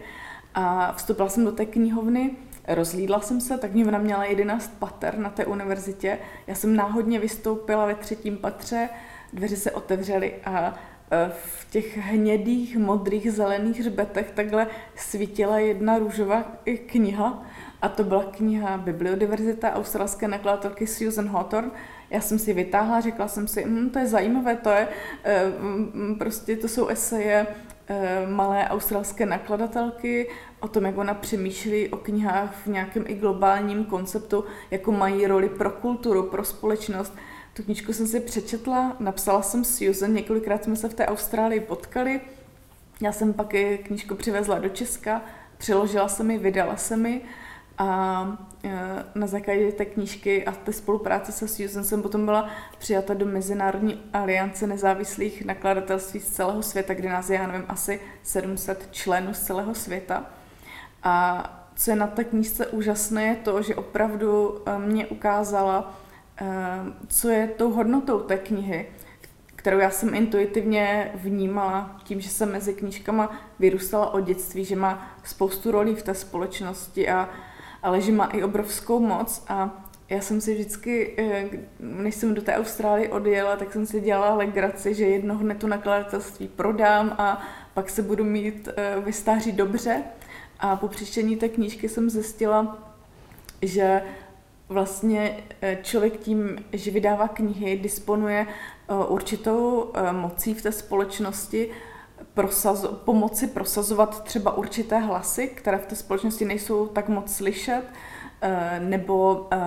a 0.55 0.93
vstoupila 0.93 1.29
jsem 1.29 1.45
do 1.45 1.53
té 1.53 1.67
knihovny 1.67 2.31
Rozlídla 2.69 3.21
jsem 3.21 3.41
se, 3.41 3.59
tak 3.59 3.73
mě 3.73 3.87
ona 3.87 3.99
měla 3.99 4.25
11 4.25 4.75
pater 4.79 5.19
na 5.19 5.31
té 5.31 5.47
univerzitě. 5.47 6.19
Já 6.47 6.55
jsem 6.55 6.77
náhodně 6.77 7.19
vystoupila 7.19 7.87
ve 7.87 7.95
třetím 7.95 8.37
patře, 8.37 8.89
dveře 9.33 9.57
se 9.57 9.71
otevřely 9.71 10.35
a 10.45 10.75
e, 11.11 11.31
v 11.45 11.71
těch 11.71 11.97
hnědých, 11.97 12.79
modrých, 12.79 13.33
zelených 13.33 13.81
hřbetech 13.81 14.31
takhle 14.31 14.67
svítila 14.97 15.59
jedna 15.59 15.99
růžová 15.99 16.45
kniha 16.87 17.47
a 17.83 17.89
to 17.89 18.05
byla 18.05 18.25
kniha 18.25 18.77
Bibliodiverzita 18.79 19.75
australské 19.75 20.29
nakladatelky 20.29 20.87
Susan 20.87 21.29
Hawthorne. 21.29 21.71
Já 22.11 22.21
jsem 22.21 22.39
si 22.39 22.53
vytáhla, 22.53 23.01
řekla 23.01 23.29
jsem 23.29 23.49
si, 23.49 23.65
hm, 23.65 23.91
to 23.91 23.99
je 23.99 24.07
zajímavé, 24.07 24.57
to 24.57 24.71
je, 24.71 24.89
e, 25.25 25.53
prostě 26.19 26.57
to 26.57 26.69
jsou 26.69 26.89
eseje 26.89 27.47
malé 28.29 28.69
australské 28.69 29.27
nakladatelky, 29.27 30.31
o 30.61 30.69
tom, 30.69 30.85
jak 30.85 30.99
ona 30.99 31.15
přemýšlí 31.15 31.89
o 31.89 31.97
knihách 31.97 32.55
v 32.65 32.67
nějakém 32.67 33.05
i 33.07 33.15
globálním 33.15 33.85
konceptu, 33.85 34.45
jako 34.71 34.93
mají 34.93 35.27
roli 35.27 35.49
pro 35.49 35.71
kulturu, 35.71 36.23
pro 36.23 36.45
společnost. 36.45 37.15
Tu 37.55 37.63
knížku 37.63 37.93
jsem 37.93 38.07
si 38.07 38.21
přečetla, 38.21 38.97
napsala 39.01 39.43
jsem 39.43 39.65
Susan, 39.65 40.15
několikrát 40.15 40.65
jsme 40.65 40.77
se 40.77 40.89
v 40.89 40.95
té 40.95 41.07
Austrálii 41.07 41.61
potkali. 41.61 42.21
Já 43.01 43.13
jsem 43.13 43.33
pak 43.33 43.55
i 43.55 43.79
knížku 43.79 44.15
přivezla 44.15 44.59
do 44.59 44.69
Česka, 44.69 45.23
přeložila 45.59 46.09
jsem 46.09 46.31
ji, 46.31 46.39
vydala 46.39 46.77
jsem 46.77 47.07
ji 47.07 47.25
a 47.79 48.39
e, 48.65 49.05
na 49.15 49.27
základě 49.27 49.73
té 49.73 49.85
knížky 49.85 50.45
a 50.45 50.53
té 50.53 50.73
spolupráce 50.73 51.33
se 51.33 51.49
Susan 51.49 51.85
jsem 51.85 52.03
potom 52.03 52.25
byla 52.25 52.49
přijata 52.79 53.15
do 53.15 53.27
Mezinárodní 53.27 54.03
aliance 54.13 54.67
nezávislých 54.67 55.45
nakladatelství 55.45 56.21
z 56.21 56.31
celého 56.31 56.63
světa, 56.63 56.95
kde 56.95 57.09
nás 57.09 57.31
je, 57.31 57.37
já 57.37 57.47
nevím, 57.47 57.65
asi 57.69 58.01
700 58.23 58.89
členů 58.91 59.35
z 59.35 59.41
celého 59.41 59.75
světa. 59.75 60.27
A 61.03 61.45
co 61.77 61.91
je 61.91 61.97
na 61.97 62.07
té 62.07 62.25
knížce 62.25 62.67
úžasné, 62.67 63.25
je 63.25 63.37
to, 63.37 63.63
že 63.63 63.75
opravdu 63.75 64.63
e, 64.67 64.79
mě 64.79 65.07
ukázala, 65.07 65.95
e, 66.41 66.47
co 67.09 67.29
je 67.29 67.49
tou 67.49 67.71
hodnotou 67.71 68.21
té 68.21 68.37
knihy, 68.37 68.87
kterou 69.65 69.79
já 69.79 69.91
jsem 69.91 70.15
intuitivně 70.15 71.11
vnímala 71.15 71.97
tím, 72.05 72.21
že 72.21 72.29
jsem 72.29 72.53
mezi 72.53 72.75
knížkama 72.75 73.37
vyrůstala 73.59 74.15
od 74.15 74.21
dětství, 74.21 74.65
že 74.65 74.77
má 74.77 75.17
spoustu 75.25 75.71
rolí 75.71 75.95
v 75.95 76.03
té 76.03 76.15
společnosti 76.15 77.09
a 77.09 77.29
ale 77.85 78.01
že 78.01 78.13
má 78.13 78.25
i 78.25 78.43
obrovskou 78.43 79.01
moc 79.01 79.45
a 79.49 79.85
já 80.09 80.21
jsem 80.21 80.41
si 80.41 80.55
vždycky, 80.55 81.15
eh, 81.19 81.49
než 81.81 82.15
jsem 82.15 82.35
do 82.35 82.43
té 82.43 82.57
Austrálie 82.57 83.09
odjela, 83.09 83.57
tak 83.57 83.73
jsem 83.73 83.87
si 83.87 84.01
dělala 84.01 84.35
legraci, 84.35 84.95
že 84.95 85.05
jednoho 85.05 85.43
dne 85.43 85.55
tu 85.55 85.67
nakladatelství 85.67 86.49
prodám 86.49 87.15
a 87.19 87.43
pak 87.75 87.91
se 87.91 88.03
budu 88.03 88.25
mít 88.25 88.69
eh, 88.77 89.01
ve 89.01 89.13
stáří 89.13 89.53
dobře. 89.53 90.03
A 90.61 90.77
po 90.77 90.89
přečtení 90.89 91.37
té 91.37 91.49
knížky 91.49 91.89
jsem 91.89 92.11
zjistila, 92.11 92.79
že 93.63 94.03
vlastně 94.69 95.37
eh, 95.63 95.79
člověk 95.83 96.17
tím, 96.17 96.65
že 96.73 96.91
vydává 96.91 97.29
knihy, 97.29 97.79
disponuje 97.79 98.47
určitou 99.09 99.93
mocí 100.13 100.55
v 100.55 100.63
té 100.63 100.73
společnosti, 100.73 101.71
prosaz, 102.35 102.87
pomoci 103.05 103.47
prosazovat 103.47 104.25
třeba 104.25 104.57
určité 104.57 104.99
hlasy, 104.99 105.49
které 105.49 105.79
v 105.79 105.87
té 105.87 105.97
společnosti 105.97 106.45
nejsou 106.45 106.87
tak 106.87 107.09
moc 107.09 107.35
slyšet, 107.35 107.83
eh, 108.43 108.81
nebo 108.81 109.49
eh, 109.53 109.59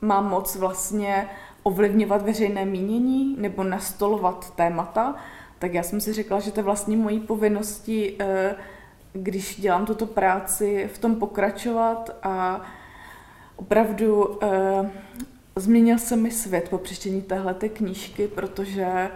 má 0.00 0.20
moc 0.20 0.56
vlastně 0.56 1.28
ovlivňovat 1.62 2.22
veřejné 2.22 2.64
mínění 2.64 3.36
nebo 3.38 3.64
nastolovat 3.64 4.54
témata, 4.54 5.14
tak 5.58 5.74
já 5.74 5.82
jsem 5.82 6.00
si 6.00 6.12
řekla, 6.12 6.40
že 6.40 6.52
to 6.52 6.60
je 6.60 6.64
vlastně 6.64 6.96
mojí 6.96 7.20
povinností, 7.20 8.16
eh, 8.18 8.54
když 9.12 9.60
dělám 9.60 9.86
tuto 9.86 10.06
práci, 10.06 10.90
v 10.94 10.98
tom 10.98 11.16
pokračovat 11.16 12.10
a 12.22 12.60
opravdu 13.56 14.38
změnil 15.56 15.98
se 15.98 16.16
mi 16.16 16.30
svět 16.30 16.68
po 16.68 16.78
přečtení 16.78 17.22
téhle 17.22 17.54
knížky, 17.54 18.28
protože 18.28 19.10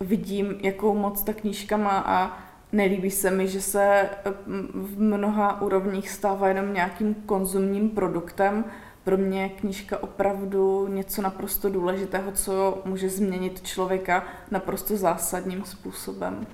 vidím, 0.00 0.56
jakou 0.60 0.94
moc 0.94 1.22
ta 1.22 1.32
knížka 1.32 1.76
má 1.76 1.98
a 2.06 2.38
nelíbí 2.72 3.10
se 3.10 3.30
mi, 3.30 3.48
že 3.48 3.60
se 3.60 4.10
mm, 4.46 4.68
v 4.74 5.00
mnoha 5.00 5.60
úrovních 5.60 6.10
stává 6.10 6.48
jenom 6.48 6.74
nějakým 6.74 7.14
konzumním 7.14 7.90
produktem. 7.90 8.64
Pro 9.04 9.16
mě 9.16 9.42
je 9.42 9.48
knížka 9.48 10.02
opravdu 10.02 10.86
něco 10.86 11.22
naprosto 11.22 11.70
důležitého, 11.70 12.32
co 12.32 12.82
může 12.84 13.08
změnit 13.08 13.62
člověka 13.62 14.24
naprosto 14.50 14.96
zásadním 14.96 15.64
způsobem. 15.64 16.46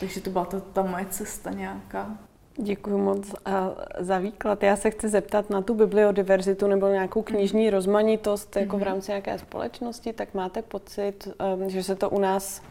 Takže 0.00 0.20
to 0.20 0.30
byla 0.30 0.44
ta, 0.44 0.60
ta 0.60 0.82
moje 0.82 1.06
cesta 1.10 1.50
nějaká. 1.50 2.18
Děkuji 2.56 2.98
moc 2.98 3.34
za 3.98 4.18
výklad. 4.18 4.62
Já 4.62 4.76
se 4.76 4.90
chci 4.90 5.08
zeptat 5.08 5.50
na 5.50 5.62
tu 5.62 5.74
bibliodiverzitu 5.74 6.66
nebo 6.66 6.88
nějakou 6.88 7.22
knižní 7.22 7.70
rozmanitost 7.70 8.56
jako 8.56 8.76
v 8.76 8.80
mhm. 8.80 8.88
rámci 8.88 9.10
nějaké 9.10 9.38
společnosti, 9.38 10.12
tak 10.12 10.34
máte 10.34 10.62
pocit, 10.62 11.28
um, 11.56 11.70
že 11.70 11.82
se 11.82 11.96
to 11.96 12.10
u 12.10 12.18
nás 12.18 12.62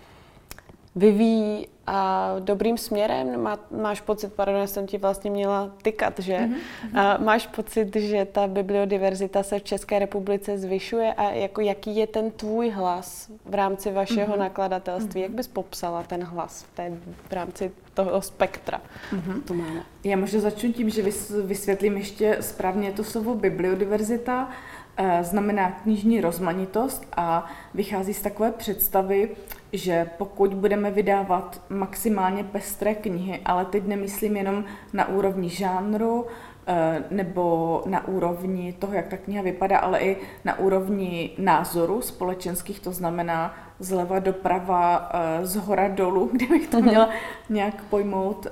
vyvíjí 0.95 1.67
a 1.87 2.29
dobrým 2.39 2.77
směrem. 2.77 3.41
Má, 3.41 3.59
máš 3.81 4.01
pocit, 4.01 4.33
pardon, 4.33 4.55
já 4.55 4.67
jsem 4.67 4.87
ti 4.87 4.97
vlastně 4.97 5.31
měla 5.31 5.71
tykat, 5.81 6.19
že 6.19 6.37
mm-hmm. 6.37 6.99
a 6.99 7.17
máš 7.17 7.47
pocit, 7.47 7.95
že 7.95 8.25
ta 8.25 8.47
bibliodiverzita 8.47 9.43
se 9.43 9.59
v 9.59 9.63
České 9.63 9.99
republice 9.99 10.57
zvyšuje 10.57 11.13
a 11.13 11.23
jako 11.23 11.61
jaký 11.61 11.95
je 11.95 12.07
ten 12.07 12.31
tvůj 12.31 12.69
hlas 12.69 13.31
v 13.45 13.53
rámci 13.53 13.91
vašeho 13.91 14.35
mm-hmm. 14.35 14.39
nakladatelství? 14.39 15.21
Mm-hmm. 15.21 15.23
Jak 15.23 15.31
bys 15.31 15.47
popsala 15.47 16.03
ten 16.03 16.23
hlas 16.23 16.63
v, 16.63 16.75
té, 16.75 16.91
v 17.29 17.33
rámci 17.33 17.71
toho 17.93 18.21
spektra? 18.21 18.81
Mm-hmm. 19.11 19.41
To 19.41 19.53
máme. 19.53 19.83
Já 20.03 20.17
možná 20.17 20.39
začnu 20.39 20.73
tím, 20.73 20.89
že 20.89 21.03
vysvětlím 21.43 21.97
ještě 21.97 22.37
správně 22.39 22.91
to 22.91 23.03
slovo 23.03 23.35
bibliodiverzita. 23.35 24.49
Eh, 24.97 25.23
znamená 25.23 25.71
knižní 25.71 26.21
rozmanitost 26.21 27.07
a 27.17 27.45
vychází 27.73 28.13
z 28.13 28.21
takové 28.21 28.51
představy, 28.51 29.29
že 29.73 30.09
pokud 30.17 30.53
budeme 30.53 30.91
vydávat 30.91 31.61
maximálně 31.69 32.43
pestré 32.43 32.95
knihy, 32.95 33.39
ale 33.45 33.65
teď 33.65 33.87
nemyslím 33.87 34.37
jenom 34.37 34.65
na 34.93 35.07
úrovni 35.07 35.49
žánru 35.49 36.25
eh, 36.67 37.03
nebo 37.11 37.81
na 37.85 38.07
úrovni 38.07 38.73
toho, 38.73 38.93
jak 38.93 39.07
ta 39.07 39.17
kniha 39.17 39.43
vypadá, 39.43 39.77
ale 39.77 39.99
i 39.99 40.17
na 40.45 40.59
úrovni 40.59 41.31
názoru 41.37 42.01
společenských, 42.01 42.79
to 42.79 42.91
znamená 42.91 43.55
zleva 43.79 44.19
doprava, 44.19 45.09
eh, 45.13 45.45
z 45.45 45.55
hora 45.55 45.87
dolů, 45.87 46.29
kdybych 46.33 46.67
to 46.67 46.81
měla 46.81 47.09
nějak 47.49 47.83
pojmout 47.83 48.47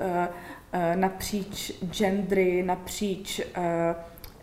napříč 0.96 1.72
gendry, 1.82 2.64
napříč 2.64 3.42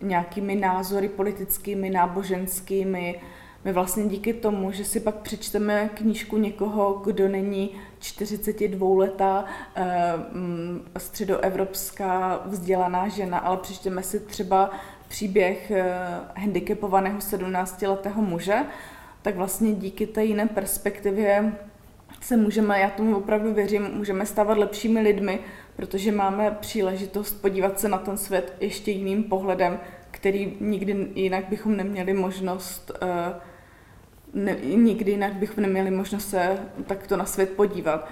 nějakými 0.01 0.55
názory 0.55 1.09
politickými, 1.09 1.91
náboženskými. 1.91 3.21
My 3.69 3.75
vlastně 3.75 4.07
díky 4.07 4.33
tomu, 4.33 4.73
že 4.73 4.85
si 4.85 5.01
pak 5.01 5.15
přečteme 5.15 5.91
knížku 5.95 6.39
někoho, 6.39 7.03
kdo 7.05 7.29
není 7.29 7.71
42-letá 8.01 9.45
eh, 9.75 10.13
mm, 10.33 10.89
středoevropská 10.99 12.43
vzdělaná 12.47 13.09
žena, 13.09 13.39
ale 13.39 13.57
přečteme 13.57 14.03
si 14.03 14.21
třeba 14.21 14.71
příběh 15.09 15.71
eh, 15.71 15.85
handicapovaného 16.35 17.19
17-letého 17.19 18.23
muže, 18.23 18.59
tak 19.23 19.37
vlastně 19.37 19.73
díky 19.73 20.07
té 20.07 20.25
jiné 20.25 20.47
perspektivě 20.47 21.53
se 22.21 22.37
můžeme, 22.37 22.81
já 22.81 22.91
tomu 22.91 23.17
opravdu 23.17 23.55
věřím, 23.55 23.91
můžeme 23.93 24.27
stávat 24.27 24.59
lepšími 24.59 25.01
lidmi, 25.01 25.39
protože 25.77 26.13
máme 26.13 26.57
příležitost 26.61 27.33
podívat 27.33 27.81
se 27.81 27.89
na 27.89 27.99
ten 27.99 28.17
svět 28.17 28.53
ještě 28.61 28.91
jiným 28.91 29.25
pohledem, 29.25 29.81
který 30.11 30.57
nikdy 30.61 31.09
jinak 31.15 31.45
bychom 31.49 31.77
neměli 31.77 32.15
možnost, 32.15 32.93
eh, 33.03 33.48
ne, 34.35 34.57
nikdy 34.75 35.11
jinak 35.11 35.33
bychom 35.33 35.63
neměli 35.63 35.91
možnost 35.91 36.31
se 36.31 36.59
takto 36.87 37.17
na 37.17 37.25
svět 37.25 37.51
podívat. 37.57 38.09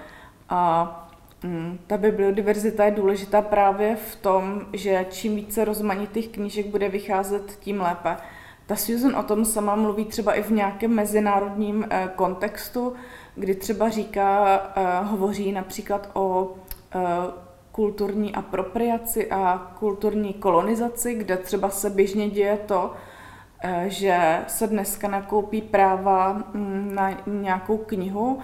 A 0.49 1.11
mm, 1.43 1.79
ta 1.87 1.97
bibliodiverzita 1.97 2.85
je 2.85 2.91
důležitá 2.91 3.43
právě 3.43 3.97
v 3.97 4.17
tom, 4.17 4.61
že 4.73 5.07
čím 5.11 5.37
více 5.37 5.65
rozmanitých 5.65 6.29
knížek 6.29 6.67
bude 6.67 6.89
vycházet, 6.89 7.59
tím 7.61 7.81
lépe. 7.81 8.17
Ta 8.67 8.77
Susan 8.77 9.17
o 9.17 9.23
tom 9.23 9.45
sama 9.45 9.77
mluví 9.77 10.05
třeba 10.05 10.35
i 10.35 10.43
v 10.43 10.51
nějakém 10.51 10.91
mezinárodním 10.91 11.87
eh, 11.91 12.09
kontextu, 12.17 12.93
kdy 13.35 13.55
třeba 13.55 13.89
říká, 13.89 14.61
eh, 14.77 15.05
hovoří 15.05 15.53
například 15.53 16.11
o 16.15 16.55
kulturní 17.77 18.35
apropriaci 18.35 19.31
a 19.31 19.73
kulturní 19.79 20.35
kolonizaci, 20.35 21.15
kde 21.15 21.37
třeba 21.37 21.71
se 21.71 21.91
běžně 21.91 22.31
děje 22.31 22.59
to, 22.67 22.93
eh, 22.95 23.16
že 23.87 24.41
se 24.47 24.67
dneska 24.67 25.09
nakoupí 25.09 25.63
práva 25.63 26.33
mm, 26.33 26.95
na 26.95 27.11
nějakou 27.27 27.77
knihu 27.77 28.39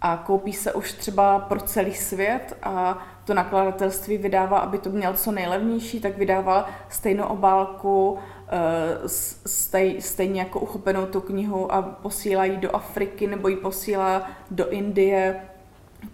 a 0.00 0.16
koupí 0.26 0.52
se 0.52 0.72
už 0.72 0.92
třeba 0.92 1.38
pro 1.38 1.60
celý 1.60 1.94
svět 1.94 2.56
a 2.62 2.98
to 3.24 3.34
nakladatelství 3.34 4.18
vydává, 4.18 4.58
aby 4.58 4.78
to 4.78 4.90
měl 4.90 5.14
co 5.14 5.32
nejlevnější, 5.32 6.00
tak 6.00 6.18
vydává 6.18 6.68
stejnou 6.88 7.24
obálku, 7.24 8.18
eh, 8.48 9.08
stej, 9.46 10.00
stejně 10.00 10.40
jako 10.40 10.60
uchopenou 10.60 11.06
tu 11.06 11.20
knihu 11.20 11.72
a 11.72 11.82
posílá 11.82 12.44
ji 12.44 12.56
do 12.56 12.76
Afriky 12.76 13.26
nebo 13.26 13.48
ji 13.48 13.56
posílá 13.56 14.30
do 14.50 14.70
Indie, 14.70 15.40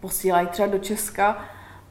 posílá 0.00 0.40
ji 0.40 0.47
třeba 0.47 0.68
do 0.68 0.78
Česka 0.78 1.38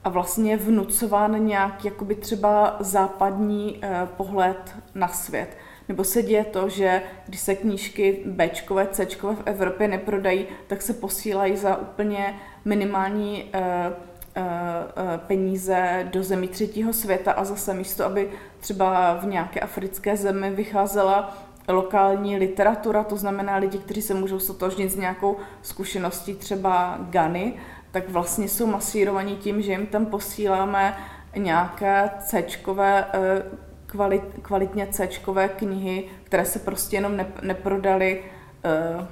a 0.04 0.10
vlastně 0.10 0.58
vnucován 0.58 1.46
nějak 1.46 1.86
jakoby 1.86 2.16
třeba 2.16 2.76
západní 2.80 3.80
eh, 3.82 4.08
pohled 4.18 4.76
na 4.96 5.08
svět. 5.08 5.58
Nebo 5.92 6.04
se 6.04 6.24
děje 6.24 6.46
to, 6.46 6.70
že 6.70 7.02
když 7.28 7.40
se 7.40 7.56
knížky 7.56 8.24
Bčkové, 8.26 8.88
Cčkové 8.92 9.36
v 9.36 9.42
Evropě 9.46 9.88
neprodají, 9.88 10.46
tak 10.68 10.82
se 10.82 10.94
posílají 10.94 11.58
za 11.58 11.78
úplně 11.78 12.40
minimální 12.66 13.50
eh, 13.54 13.62
eh, 14.36 14.44
peníze 15.18 16.08
do 16.12 16.24
zemí 16.24 16.48
třetího 16.48 16.94
světa 16.94 17.32
a 17.32 17.44
zase 17.44 17.74
místo, 17.74 18.06
aby 18.06 18.30
třeba 18.60 19.18
v 19.18 19.26
nějaké 19.26 19.60
africké 19.60 20.18
zemi 20.18 20.52
vycházela 20.52 21.38
lokální 21.68 22.38
literatura, 22.38 23.04
to 23.04 23.18
znamená 23.18 23.56
lidi, 23.56 23.78
kteří 23.78 24.02
se 24.02 24.14
můžou 24.14 24.40
sotožnit 24.40 24.92
s 24.92 24.96
nějakou 24.96 25.38
zkušeností 25.62 26.36
třeba 26.36 26.98
Gany, 27.10 27.54
tak 27.92 28.10
vlastně 28.10 28.48
jsou 28.48 28.66
masírovaní 28.66 29.36
tím, 29.36 29.62
že 29.62 29.72
jim 29.72 29.88
tam 29.88 30.06
posíláme 30.06 30.98
nějaké 31.36 32.10
C 32.20 32.44
kvalit, 33.92 34.24
kvalitně 34.42 34.88
c 34.88 35.08
knihy, 35.56 36.06
které 36.24 36.46
se 36.46 36.60
prostě 36.60 36.96
jenom 36.96 37.26
neprodaly 37.42 38.24
uh, 39.00 39.06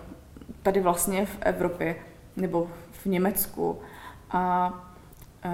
tady 0.64 0.80
vlastně 0.82 1.26
v 1.26 1.38
Evropě 1.42 1.96
nebo 2.38 2.68
v 2.92 3.06
Německu. 3.06 3.82
A 4.32 4.74
uh, 5.46 5.52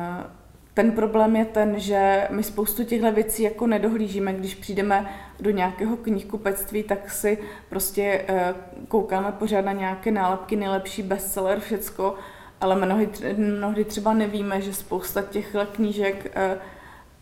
ten 0.74 0.92
problém 0.92 1.36
je 1.36 1.46
ten, 1.46 1.80
že 1.80 2.28
my 2.32 2.44
spoustu 2.44 2.84
těchto 2.84 3.12
věcí 3.12 3.44
jako 3.44 3.68
nedohlížíme. 3.68 4.34
Když 4.34 4.56
přijdeme 4.56 5.10
do 5.40 5.50
nějakého 5.50 5.98
knihkupectví, 5.98 6.84
tak 6.84 7.12
si 7.12 7.38
prostě 7.70 8.26
uh, 8.30 8.38
koukáme 8.88 9.32
pořád 9.32 9.66
na 9.66 9.72
nějaké 9.72 10.12
nálepky, 10.12 10.56
nejlepší 10.56 11.04
bestseller, 11.04 11.60
všecko, 11.60 12.16
ale 12.62 12.76
mnohdy, 12.76 13.34
mnohdy 13.38 13.86
třeba 13.86 14.14
nevíme, 14.14 14.62
že 14.62 14.74
spousta 14.74 15.22
těchto 15.22 15.66
knížek 15.66 16.38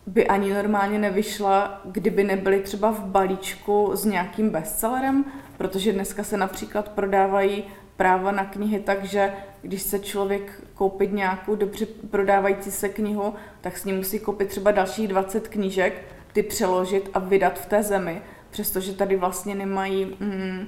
by 0.06 0.26
ani 0.26 0.54
normálně 0.54 0.98
nevyšla, 0.98 1.80
kdyby 1.84 2.24
nebyly 2.24 2.60
třeba 2.60 2.92
v 2.92 3.04
balíčku 3.04 3.90
s 3.94 4.04
nějakým 4.04 4.50
bestsellerem, 4.50 5.24
protože 5.58 5.92
dneska 5.92 6.24
se 6.24 6.36
například 6.36 6.88
prodávají 6.88 7.64
práva 7.96 8.32
na 8.32 8.44
knihy, 8.44 8.80
takže 8.80 9.34
když 9.62 9.82
se 9.82 9.98
člověk 9.98 10.62
koupit 10.74 11.12
nějakou 11.12 11.54
dobře 11.54 11.86
prodávající 11.86 12.70
se 12.70 12.88
knihu, 12.88 13.34
tak 13.60 13.78
s 13.78 13.84
ní 13.84 13.92
musí 13.92 14.18
koupit 14.18 14.48
třeba 14.48 14.70
dalších 14.70 15.08
20 15.08 15.48
knížek, 15.48 16.02
ty 16.32 16.42
přeložit 16.42 17.10
a 17.14 17.18
vydat 17.18 17.58
v 17.58 17.66
té 17.66 17.82
zemi, 17.82 18.22
přestože 18.50 18.92
tady 18.92 19.16
vlastně 19.16 19.54
nemají, 19.54 20.16
mm, 20.20 20.66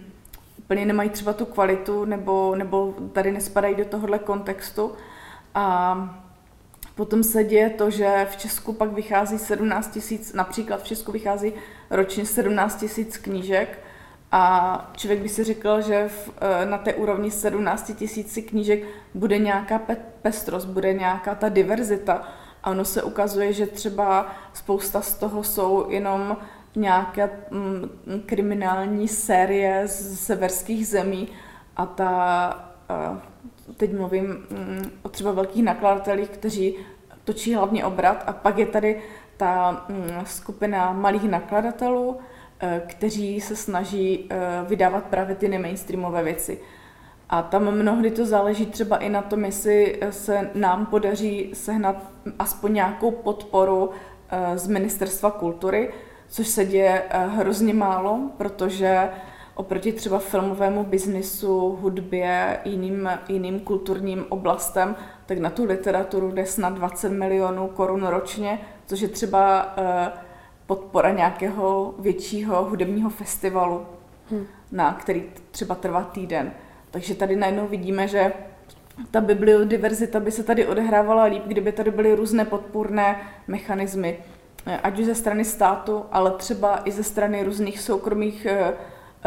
úplně 0.59 0.87
nemají 0.87 1.11
třeba 1.11 1.33
tu 1.33 1.45
kvalitu, 1.45 2.05
nebo, 2.05 2.55
nebo 2.57 2.95
tady 3.13 3.33
nespadají 3.33 3.75
do 3.75 3.85
tohohle 3.85 4.19
kontextu. 4.19 4.93
A 5.55 6.26
Potom 6.97 7.23
se 7.23 7.45
děje 7.45 7.71
to, 7.71 7.91
že 7.91 8.27
v 8.31 8.37
Česku 8.37 8.73
pak 8.73 8.93
vychází 8.93 9.39
17 9.39 9.91
tisíc, 9.91 10.33
například 10.33 10.83
v 10.83 10.85
Česku 10.85 11.13
vychází 11.13 11.53
ročně 11.91 12.27
17 12.27 12.81
tisíc 12.81 13.17
knížek 13.17 13.79
a 14.33 14.91
člověk 14.97 15.21
by 15.21 15.29
si 15.29 15.45
řekl, 15.45 15.81
že 15.81 16.09
v, 16.09 16.31
eh, 16.41 16.67
na 16.67 16.79
té 16.79 16.95
úrovni 16.95 17.31
17 17.31 17.95
tisíci 17.95 18.43
knížek 18.43 18.85
bude 19.15 19.39
nějaká 19.39 19.79
pe- 19.79 19.97
pestrost, 20.23 20.69
bude 20.69 20.93
nějaká 20.93 21.35
ta 21.35 21.49
diverzita. 21.49 22.23
A 22.63 22.71
ono 22.71 22.85
se 22.85 23.03
ukazuje, 23.03 23.53
že 23.53 23.67
třeba 23.67 24.33
spousta 24.53 25.01
z 25.01 25.15
toho 25.15 25.45
jsou 25.45 25.91
jenom 25.91 26.37
nějaké 26.77 27.31
mm, 27.51 27.91
kriminální 28.27 29.09
série 29.09 29.89
z 29.89 30.21
severských 30.21 30.87
zemí 30.87 31.29
a 31.77 31.87
ta, 31.87 32.75
uh, 33.13 33.19
teď 33.77 33.93
mluvím 33.93 34.27
mm, 34.27 34.91
o 35.03 35.09
třeba 35.09 35.33
velkých 35.33 35.65
nakladatelích, 35.65 36.29
kteří 36.29 36.75
točí 37.25 37.55
hlavně 37.55 37.85
obrat 37.85 38.25
a 38.27 38.33
pak 38.33 38.59
je 38.59 38.67
tady 38.67 39.03
ta 39.37 39.85
mm, 39.89 40.27
skupina 40.27 40.93
malých 40.93 41.25
nakladatelů, 41.25 42.17
eh, 42.61 42.83
kteří 42.87 43.41
se 43.41 43.57
snaží 43.57 44.27
eh, 44.31 44.37
vydávat 44.69 45.05
právě 45.05 45.37
ty 45.37 45.49
nemainstreamové 45.49 46.23
věci. 46.23 46.61
A 47.31 47.43
tam 47.43 47.75
mnohdy 47.75 48.11
to 48.11 48.27
záleží 48.27 48.67
třeba 48.67 48.97
i 48.97 49.09
na 49.09 49.23
tom, 49.23 49.45
jestli 49.45 50.01
se 50.11 50.51
nám 50.55 50.87
podaří 50.87 51.51
sehnat 51.55 51.97
aspoň 52.39 52.73
nějakou 52.73 53.11
podporu 53.11 53.91
eh, 54.31 54.59
z 54.59 54.67
Ministerstva 54.67 55.31
kultury, 55.31 55.93
což 56.29 56.49
se 56.49 56.65
děje 56.65 57.03
hrozně 57.11 57.75
málo, 57.75 58.21
protože 58.37 59.09
oproti 59.57 59.93
třeba 59.93 60.19
filmovému 60.19 60.85
biznisu, 60.85 61.79
hudbě, 61.81 62.61
jiným, 62.65 63.11
jiným 63.29 63.61
kulturním 63.61 64.27
oblastem, 64.29 64.97
tak 65.27 65.39
na 65.39 65.51
tu 65.51 65.65
literaturu 65.65 66.31
jde 66.31 66.47
snad 66.47 66.75
20 66.75 67.09
milionů 67.09 67.69
korun 67.69 68.07
ročně, 68.07 68.59
což 68.87 69.01
je 69.01 69.09
třeba 69.09 69.75
eh, 69.77 70.13
podpora 70.67 71.11
nějakého 71.11 71.95
většího 71.99 72.65
hudebního 72.65 73.11
festivalu, 73.11 73.87
hmm. 74.31 74.47
na 74.73 74.93
který 74.93 75.25
třeba 75.51 75.75
trvá 75.75 76.05
týden. 76.05 76.53
Takže 76.91 77.15
tady 77.15 77.37
najednou 77.37 77.67
vidíme, 77.67 78.09
že 78.09 78.33
ta 79.11 79.21
bibliodiverzita 79.21 80.21
by 80.21 80.31
se 80.31 80.43
tady 80.43 80.67
odehrávala 80.67 81.25
líp, 81.25 81.43
kdyby 81.47 81.73
tady 81.73 81.91
byly 81.91 82.15
různé 82.15 82.45
podpůrné 82.45 83.21
mechanismy, 83.49 84.19
eh, 84.67 84.81
ať 84.83 84.99
už 84.99 85.07
ze 85.07 85.15
strany 85.15 85.45
státu, 85.45 86.05
ale 86.13 86.31
třeba 86.31 86.83
i 86.85 86.91
ze 86.93 87.03
strany 87.03 87.45
různých 87.45 87.81
soukromých 87.81 88.47
eh, 88.47 88.75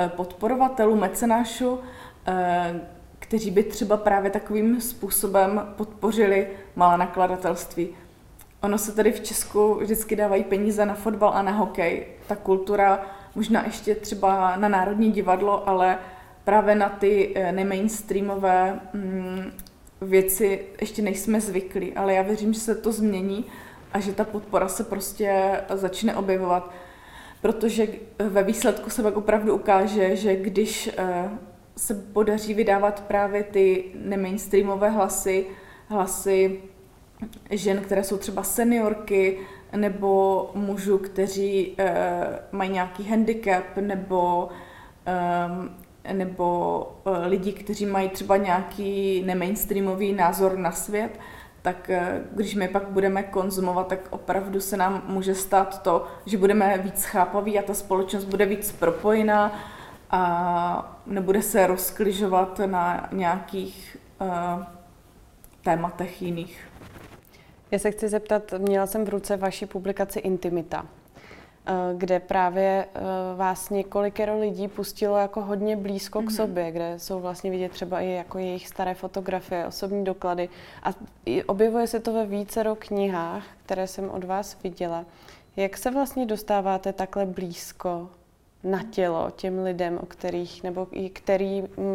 podporovatelů, 0.07 0.95
mecenášů, 0.95 1.79
eh, 2.27 2.81
kteří 3.19 3.51
by 3.51 3.63
třeba 3.63 3.97
právě 3.97 4.31
takovým 4.31 4.81
způsobem 4.81 5.73
podpořili 5.77 6.47
malé 6.75 6.97
nakladatelství. 6.97 7.89
Ono 8.61 8.77
se 8.77 8.91
tady 8.91 9.11
v 9.11 9.19
Česku 9.19 9.75
vždycky 9.75 10.15
dávají 10.15 10.43
peníze 10.43 10.85
na 10.85 10.93
fotbal 10.93 11.31
a 11.33 11.41
na 11.41 11.51
hokej. 11.51 12.05
Ta 12.27 12.35
kultura, 12.35 13.05
možná 13.35 13.65
ještě 13.65 13.95
třeba 13.95 14.55
na 14.55 14.67
Národní 14.67 15.11
divadlo, 15.11 15.69
ale 15.69 15.97
právě 16.43 16.75
na 16.75 16.89
ty 16.89 17.33
eh, 17.35 17.51
nemainstreamové 17.51 18.79
mm, 18.93 19.51
věci 20.01 20.65
ještě 20.81 21.01
nejsme 21.01 21.41
zvyklí. 21.41 21.93
Ale 21.93 22.13
já 22.13 22.21
věřím, 22.21 22.53
že 22.53 22.59
se 22.59 22.75
to 22.75 22.91
změní 22.91 23.45
a 23.93 23.99
že 23.99 24.13
ta 24.13 24.23
podpora 24.23 24.67
se 24.67 24.83
prostě 24.83 25.61
začne 25.69 26.15
objevovat 26.15 26.71
protože 27.41 27.87
ve 28.29 28.43
výsledku 28.43 28.89
se 28.89 29.03
pak 29.03 29.17
opravdu 29.17 29.55
ukáže, 29.55 30.15
že 30.15 30.35
když 30.35 30.89
eh, 30.97 31.29
se 31.77 31.93
podaří 31.95 32.53
vydávat 32.53 33.03
právě 33.07 33.43
ty 33.43 33.83
nemainstreamové 33.95 34.89
hlasy, 34.89 35.45
hlasy 35.87 36.61
žen, 37.49 37.81
které 37.81 38.03
jsou 38.03 38.17
třeba 38.17 38.43
seniorky, 38.43 39.39
nebo 39.75 40.51
mužů, 40.55 40.97
kteří 40.97 41.75
eh, 41.77 42.39
mají 42.51 42.69
nějaký 42.69 43.03
handicap, 43.03 43.77
nebo, 43.81 44.49
eh, 45.05 46.13
nebo 46.13 46.87
lidi, 47.25 47.53
kteří 47.53 47.85
mají 47.85 48.09
třeba 48.09 48.37
nějaký 48.37 49.23
nemainstreamový 49.25 50.13
názor 50.13 50.57
na 50.57 50.71
svět, 50.71 51.19
tak 51.69 51.89
eh, 51.89 52.21
když 52.31 52.55
my 52.55 52.67
pak 52.67 52.87
budeme 52.87 53.23
konzumovat, 53.23 53.87
tak 53.87 53.99
opravdu 54.09 54.61
se 54.61 54.77
nám 54.77 55.03
může 55.07 55.35
stát 55.35 55.81
to, 55.81 56.07
že 56.25 56.37
budeme 56.37 56.77
víc 56.77 57.05
chápaví 57.05 57.59
a 57.59 57.61
ta 57.61 57.73
společnost 57.73 58.25
bude 58.25 58.45
víc 58.45 58.71
propojená 58.71 59.59
a 60.11 61.01
nebude 61.05 61.41
se 61.41 61.67
rozkližovat 61.67 62.59
na 62.65 63.09
nějakých 63.11 63.97
uh, 64.21 64.63
tématech 65.63 66.21
jiných. 66.21 66.67
Já 67.71 67.79
se 67.79 67.91
chci 67.91 68.09
zeptat, 68.09 68.53
měla 68.57 68.87
jsem 68.87 69.05
v 69.05 69.09
ruce 69.09 69.37
vaši 69.37 69.65
publikaci 69.65 70.19
Intimita. 70.19 70.85
Eh, 71.69 71.93
kde 71.97 72.19
právě 72.19 72.85
eh, 72.93 72.99
vás 73.35 73.69
několikero 73.69 74.39
lidí 74.39 74.67
pustilo 74.67 75.17
jako 75.17 75.41
hodně 75.41 75.77
blízko 75.77 76.19
k 76.19 76.25
mhm. 76.25 76.31
sobě, 76.31 76.71
kde 76.71 76.99
jsou 76.99 77.19
vlastně 77.19 77.51
vidět 77.51 77.71
třeba 77.71 78.01
i 78.01 78.09
jako 78.09 78.37
jejich 78.37 78.67
staré 78.67 78.93
fotografie, 78.93 79.67
osobní 79.67 80.03
doklady. 80.03 80.49
A 80.83 80.89
objevuje 81.45 81.87
se 81.87 81.99
to 81.99 82.13
ve 82.13 82.25
vícero 82.25 82.75
knihách, 82.75 83.43
které 83.65 83.87
jsem 83.87 84.09
od 84.09 84.23
vás 84.23 84.57
viděla. 84.63 85.05
Jak 85.55 85.77
se 85.77 85.91
vlastně 85.91 86.25
dostáváte 86.25 86.93
takhle 86.93 87.25
blízko 87.25 88.09
na 88.63 88.83
tělo 88.83 89.31
těm 89.35 89.63
lidem, 89.63 89.99
o 90.01 90.05
kterých, 90.05 90.63
nebo 90.63 90.87
i 90.91 91.09
kterým 91.09 91.63
uh, 91.63 91.87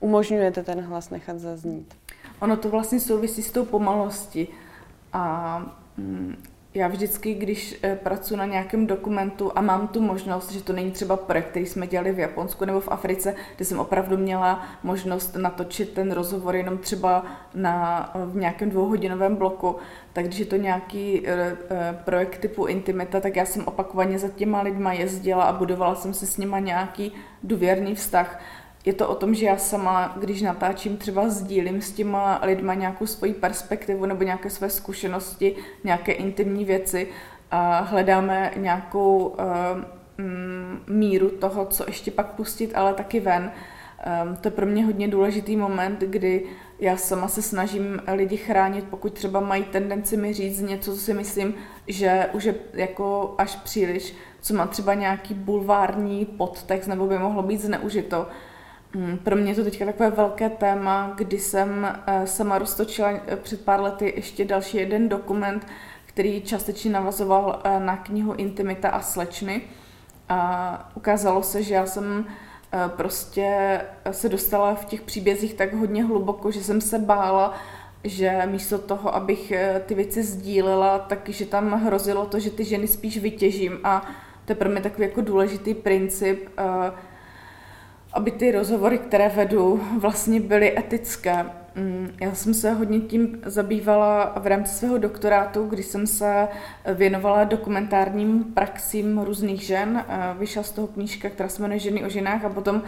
umožňujete 0.00 0.62
ten 0.62 0.80
hlas 0.80 1.10
nechat 1.10 1.38
zaznít? 1.38 1.94
Ono 2.40 2.56
to 2.56 2.68
vlastně 2.68 3.00
souvisí 3.00 3.42
s 3.42 3.52
tou 3.52 3.64
pomalostí. 3.64 4.48
A 5.12 5.58
mm, 5.96 6.36
já 6.74 6.88
vždycky, 6.88 7.34
když 7.34 7.78
eh, 7.82 7.96
pracuji 7.96 8.36
na 8.36 8.44
nějakém 8.44 8.86
dokumentu 8.86 9.52
a 9.54 9.60
mám 9.60 9.88
tu 9.88 10.00
možnost, 10.00 10.52
že 10.52 10.62
to 10.62 10.72
není 10.72 10.90
třeba 10.90 11.16
projekt, 11.16 11.48
který 11.48 11.66
jsme 11.66 11.86
dělali 11.86 12.12
v 12.12 12.18
Japonsku 12.18 12.64
nebo 12.64 12.80
v 12.80 12.88
Africe, 12.88 13.34
kde 13.56 13.64
jsem 13.64 13.78
opravdu 13.80 14.16
měla 14.16 14.66
možnost 14.82 15.36
natočit 15.36 15.92
ten 15.92 16.12
rozhovor 16.12 16.56
jenom 16.56 16.78
třeba 16.78 17.26
na, 17.54 18.10
v 18.26 18.36
nějakém 18.36 18.70
dvouhodinovém 18.70 19.36
bloku, 19.36 19.76
tak 20.12 20.24
když 20.26 20.38
je 20.38 20.46
to 20.46 20.56
nějaký 20.56 21.22
eh, 21.26 21.56
eh, 21.70 21.98
projekt 22.04 22.38
typu 22.38 22.66
Intimita, 22.66 23.20
tak 23.20 23.36
já 23.36 23.44
jsem 23.44 23.66
opakovaně 23.66 24.18
za 24.18 24.28
těma 24.28 24.62
lidma 24.62 24.92
jezdila 24.92 25.44
a 25.44 25.52
budovala 25.52 25.94
jsem 25.94 26.14
si 26.14 26.26
s 26.26 26.36
nima 26.36 26.58
nějaký 26.58 27.12
důvěrný 27.42 27.94
vztah 27.94 28.40
je 28.88 28.94
to 28.94 29.08
o 29.08 29.14
tom, 29.14 29.34
že 29.34 29.46
já 29.46 29.56
sama, 29.56 30.16
když 30.20 30.42
natáčím, 30.42 30.96
třeba 30.96 31.28
sdílím 31.28 31.82
s 31.82 31.92
těma 31.92 32.40
lidma 32.42 32.74
nějakou 32.74 33.06
svoji 33.06 33.34
perspektivu 33.34 34.06
nebo 34.06 34.24
nějaké 34.24 34.50
své 34.50 34.70
zkušenosti, 34.70 35.56
nějaké 35.84 36.12
intimní 36.12 36.64
věci 36.64 37.08
a 37.50 37.80
hledáme 37.80 38.52
nějakou 38.56 39.18
uh, 39.18 39.36
míru 40.86 41.30
toho, 41.30 41.66
co 41.66 41.84
ještě 41.86 42.10
pak 42.10 42.26
pustit, 42.26 42.72
ale 42.74 42.94
taky 42.94 43.20
ven. 43.20 43.52
Um, 44.22 44.36
to 44.36 44.48
je 44.48 44.52
pro 44.52 44.66
mě 44.66 44.84
hodně 44.84 45.08
důležitý 45.08 45.56
moment, 45.56 46.00
kdy 46.00 46.44
já 46.78 46.96
sama 46.96 47.28
se 47.28 47.42
snažím 47.42 48.00
lidi 48.12 48.36
chránit, 48.36 48.84
pokud 48.90 49.12
třeba 49.12 49.40
mají 49.40 49.64
tendenci 49.64 50.16
mi 50.16 50.32
říct 50.32 50.60
něco, 50.60 50.94
co 50.94 51.00
si 51.00 51.14
myslím, 51.14 51.54
že 51.86 52.26
už 52.32 52.44
je 52.44 52.54
jako 52.72 53.34
až 53.38 53.56
příliš, 53.56 54.14
co 54.40 54.54
má 54.54 54.66
třeba 54.66 54.94
nějaký 54.94 55.34
bulvární 55.34 56.24
podtext 56.24 56.88
nebo 56.88 57.06
by 57.06 57.18
mohlo 57.18 57.42
být 57.42 57.60
zneužito 57.60 58.26
pro 59.24 59.36
mě 59.36 59.50
je 59.50 59.54
to 59.54 59.64
teďka 59.64 59.84
takové 59.84 60.10
velké 60.10 60.50
téma, 60.50 61.12
kdy 61.16 61.38
jsem 61.38 61.98
eh, 62.06 62.26
sama 62.26 62.58
roztočila 62.58 63.10
eh, 63.10 63.36
před 63.36 63.64
pár 63.64 63.80
lety 63.80 64.12
ještě 64.16 64.44
další 64.44 64.76
jeden 64.76 65.08
dokument, 65.08 65.66
který 66.06 66.42
částečně 66.42 66.90
navazoval 66.90 67.60
eh, 67.64 67.80
na 67.80 67.96
knihu 67.96 68.32
Intimita 68.32 68.88
a 68.88 69.00
slečny. 69.00 69.62
A 70.28 70.90
ukázalo 70.94 71.42
se, 71.42 71.62
že 71.62 71.74
já 71.74 71.86
jsem 71.86 72.26
prostě 72.96 73.80
se 74.10 74.28
dostala 74.28 74.74
v 74.74 74.84
těch 74.84 75.00
příbězích 75.00 75.54
tak 75.54 75.74
hodně 75.74 76.04
hluboko, 76.04 76.50
že 76.50 76.64
jsem 76.64 76.80
se 76.80 76.98
bála, 76.98 77.54
že 78.04 78.42
místo 78.46 78.78
toho, 78.78 79.14
abych 79.14 79.52
ty 79.86 79.94
věci 79.94 80.22
sdílela, 80.22 80.98
takže 80.98 81.46
tam 81.46 81.72
hrozilo 81.72 82.26
to, 82.26 82.38
že 82.38 82.50
ty 82.50 82.64
ženy 82.64 82.88
spíš 82.88 83.18
vytěžím 83.18 83.78
a 83.84 84.06
to 84.44 84.52
je 84.52 84.56
pro 84.56 84.68
mě 84.68 84.80
takový 84.80 85.08
jako 85.08 85.20
důležitý 85.20 85.74
princip, 85.74 86.48
aby 88.12 88.30
ty 88.30 88.52
rozhovory, 88.52 88.98
které 88.98 89.28
vedu, 89.28 89.80
vlastně 89.98 90.40
byly 90.40 90.78
etické. 90.78 91.44
Mm, 91.78 92.10
já 92.20 92.34
jsem 92.34 92.54
se 92.54 92.72
hodně 92.72 93.00
tím 93.00 93.40
zabývala 93.44 94.32
v 94.36 94.46
rámci 94.46 94.74
svého 94.74 94.98
doktorátu, 94.98 95.66
kdy 95.66 95.82
jsem 95.82 96.06
se 96.06 96.48
věnovala 96.94 97.44
dokumentárním 97.44 98.44
praxím 98.44 99.18
různých 99.18 99.62
žen. 99.62 100.04
Vyšla 100.38 100.62
z 100.62 100.72
toho 100.72 100.86
knížka, 100.86 101.30
která 101.30 101.48
se 101.48 101.62
jmenuje 101.62 101.78
Ženy 101.78 102.04
o 102.04 102.08
ženách 102.08 102.44
a 102.44 102.48
potom 102.48 102.76
um, 102.76 102.82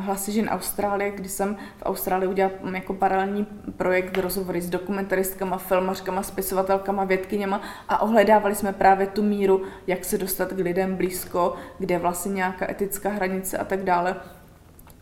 Hlasy 0.00 0.32
žen 0.32 0.48
Austrálie, 0.48 1.10
kdy 1.10 1.28
jsem 1.28 1.56
v 1.78 1.82
Austrálii 1.82 2.28
udělala 2.28 2.54
jako 2.72 2.94
paralelní 2.94 3.46
projekt 3.76 4.18
rozhovory 4.18 4.60
s 4.60 4.70
dokumentaristkama, 4.70 5.58
filmařkama, 5.58 6.22
spisovatelkama, 6.22 7.04
vědkyněma 7.04 7.60
a 7.88 8.02
ohledávali 8.02 8.54
jsme 8.54 8.72
právě 8.72 9.06
tu 9.06 9.22
míru, 9.22 9.62
jak 9.86 10.04
se 10.04 10.18
dostat 10.18 10.52
k 10.52 10.58
lidem 10.58 10.96
blízko, 10.96 11.54
kde 11.78 11.98
vlastně 11.98 12.32
nějaká 12.32 12.70
etická 12.70 13.10
hranice 13.10 13.58
a 13.58 13.64
tak 13.64 13.84
dále. 13.84 14.16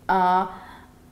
A 0.09 0.51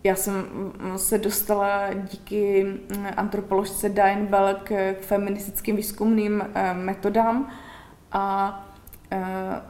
já 0.05 0.15
jsem 0.15 0.35
mm, 0.35 0.99
se 0.99 1.19
dostala 1.19 1.93
díky 1.95 2.65
mm, 2.65 3.07
antropoložce 3.17 3.89
Diane 3.89 4.25
Bell 4.25 4.55
k, 4.65 4.95
feministickým 5.01 5.77
výzkumným 5.77 6.45
eh, 6.55 6.75
metodám 6.75 7.51
a 8.13 8.67
eh, 9.11 9.63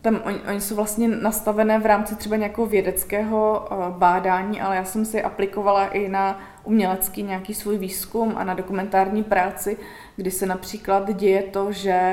tam 0.00 0.20
oni, 0.24 0.38
oni 0.38 0.60
jsou 0.60 0.76
vlastně 0.76 1.08
nastavené 1.08 1.78
v 1.78 1.86
rámci 1.86 2.16
třeba 2.16 2.36
nějakého 2.36 2.66
vědeckého 2.66 3.68
eh, 3.70 3.74
bádání, 3.98 4.60
ale 4.60 4.76
já 4.76 4.84
jsem 4.84 5.04
si 5.04 5.22
aplikovala 5.22 5.86
i 5.86 6.08
na 6.08 6.40
umělecký 6.64 7.22
nějaký 7.22 7.54
svůj 7.54 7.78
výzkum 7.78 8.32
a 8.36 8.44
na 8.44 8.54
dokumentární 8.54 9.24
práci, 9.24 9.76
kdy 10.16 10.30
se 10.30 10.46
například 10.46 11.16
děje 11.16 11.42
to, 11.42 11.72
že 11.72 12.10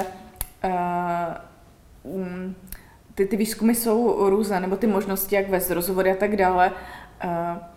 um, 2.03 2.55
ty, 3.17 3.25
ty 3.25 3.37
výzkumy 3.37 3.75
jsou 3.75 4.29
různé, 4.29 4.59
nebo 4.59 4.75
ty 4.75 4.87
možnosti, 4.87 5.35
jak 5.35 5.49
vést 5.49 5.71
rozhovory 5.71 6.11
a 6.11 6.15
tak 6.15 6.35
dále. 6.35 6.71
A, 7.21 7.69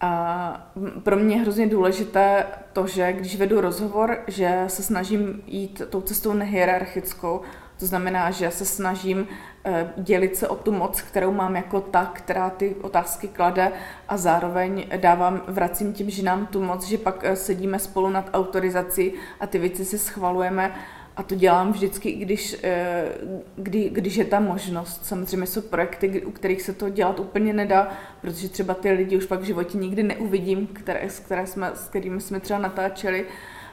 a 0.00 0.72
pro 1.02 1.16
mě 1.16 1.36
je 1.36 1.42
hrozně 1.42 1.66
důležité 1.66 2.46
to, 2.72 2.86
že 2.86 3.12
když 3.12 3.36
vedu 3.36 3.60
rozhovor, 3.60 4.18
že 4.26 4.64
se 4.66 4.82
snažím 4.82 5.42
jít 5.46 5.82
tou 5.90 6.00
cestou 6.00 6.32
nehierarchickou, 6.32 7.40
to 7.78 7.86
znamená, 7.86 8.30
že 8.30 8.50
se 8.50 8.64
snažím 8.64 9.28
e, 9.64 9.92
dělit 9.96 10.36
se 10.36 10.48
o 10.48 10.56
tu 10.56 10.72
moc, 10.72 11.00
kterou 11.00 11.32
mám 11.32 11.56
jako 11.56 11.80
ta, 11.80 12.10
která 12.14 12.50
ty 12.50 12.76
otázky 12.80 13.28
klade 13.28 13.72
a 14.08 14.16
zároveň 14.16 14.86
dávám, 14.96 15.42
vracím 15.48 15.92
tím 15.92 16.10
ženám 16.10 16.46
tu 16.46 16.62
moc, 16.62 16.86
že 16.86 16.98
pak 16.98 17.24
e, 17.24 17.36
sedíme 17.36 17.78
spolu 17.78 18.10
nad 18.10 18.30
autorizací 18.32 19.12
a 19.40 19.46
ty 19.46 19.58
věci 19.58 19.84
si 19.84 19.98
schvalujeme 19.98 20.74
a 21.18 21.22
to 21.22 21.34
dělám 21.34 21.72
vždycky, 21.72 22.08
i 22.08 22.16
když, 22.16 22.56
eh, 22.62 23.04
kdy, 23.56 23.88
když 23.88 24.16
je 24.16 24.24
ta 24.24 24.40
možnost. 24.40 25.06
Samozřejmě 25.06 25.46
jsou 25.46 25.60
projekty, 25.60 26.22
u 26.22 26.30
kterých 26.30 26.62
se 26.62 26.72
to 26.72 26.88
dělat 26.88 27.20
úplně 27.20 27.52
nedá, 27.52 27.88
protože 28.20 28.48
třeba 28.48 28.74
ty 28.74 28.90
lidi 28.92 29.16
už 29.16 29.26
pak 29.26 29.40
v 29.40 29.44
životě 29.44 29.78
nikdy 29.78 30.02
neuvidím, 30.02 30.66
které, 30.66 31.10
s, 31.10 31.18
které 31.18 31.46
jsme, 31.46 31.70
s 31.74 31.88
kterými 31.88 32.20
jsme 32.20 32.40
třeba 32.40 32.58
natáčeli, 32.58 33.26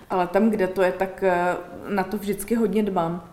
ale 0.10 0.28
tam, 0.28 0.50
kde 0.50 0.68
to 0.68 0.82
je, 0.82 0.92
tak 0.92 1.24
eh, 1.24 1.56
na 1.90 2.04
to 2.04 2.18
vždycky 2.18 2.56
hodně 2.56 2.84
dbám. 2.84 3.24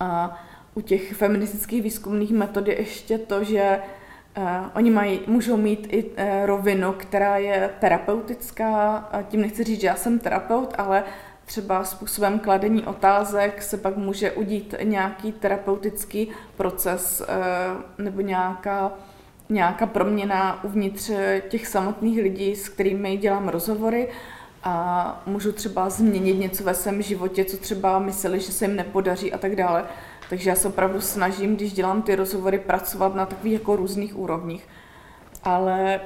A 0.00 0.40
u 0.74 0.80
těch 0.80 1.12
feministických 1.12 1.82
výzkumných 1.82 2.30
metod 2.30 2.68
je 2.68 2.78
ještě 2.78 3.18
to, 3.18 3.44
že 3.44 3.78
Uh, 4.38 4.44
oni 4.74 4.90
mají, 4.90 5.20
můžou 5.26 5.56
mít 5.56 5.86
i 5.90 6.04
uh, 6.04 6.24
rovinu, 6.44 6.92
která 6.92 7.36
je 7.36 7.70
terapeutická. 7.80 9.04
Tím 9.28 9.40
nechci 9.40 9.64
říct, 9.64 9.80
že 9.80 9.86
já 9.86 9.96
jsem 9.96 10.18
terapeut, 10.18 10.74
ale 10.78 11.04
třeba 11.46 11.84
způsobem 11.84 12.38
kladení 12.38 12.84
otázek 12.84 13.62
se 13.62 13.76
pak 13.76 13.96
může 13.96 14.32
udít 14.32 14.74
nějaký 14.82 15.32
terapeutický 15.32 16.28
proces 16.56 17.22
eh, 17.28 18.02
nebo 18.02 18.20
nějaká, 18.20 18.92
nějaká 19.48 19.86
proměna 19.86 20.64
uvnitř 20.64 21.10
těch 21.48 21.66
samotných 21.66 22.22
lidí, 22.22 22.56
s 22.56 22.68
kterými 22.68 23.16
dělám 23.16 23.48
rozhovory 23.48 24.08
a 24.62 25.22
můžu 25.26 25.52
třeba 25.52 25.90
změnit 25.90 26.38
něco 26.38 26.64
ve 26.64 26.74
svém 26.74 27.02
životě, 27.02 27.44
co 27.44 27.56
třeba 27.56 27.98
mysleli, 27.98 28.40
že 28.40 28.52
se 28.52 28.64
jim 28.64 28.76
nepodaří 28.76 29.32
a 29.32 29.38
tak 29.38 29.56
dále. 29.56 29.84
Takže 30.28 30.50
já 30.50 30.56
se 30.56 30.68
opravdu 30.68 31.00
snažím, 31.00 31.56
když 31.56 31.72
dělám 31.72 32.02
ty 32.02 32.16
rozhovory, 32.16 32.58
pracovat 32.58 33.14
na 33.14 33.26
takových 33.26 33.52
jako 33.52 33.76
různých 33.76 34.18
úrovních. 34.18 34.68
Ale 35.42 36.00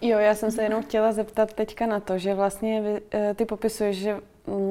Jo, 0.00 0.18
já 0.18 0.34
jsem 0.34 0.50
se 0.50 0.62
jenom 0.62 0.82
chtěla 0.82 1.12
zeptat 1.12 1.52
teďka 1.52 1.86
na 1.86 2.00
to, 2.00 2.18
že 2.18 2.34
vlastně 2.34 3.00
eh, 3.14 3.34
ty 3.34 3.44
popisuješ, 3.44 3.96
že 3.96 4.16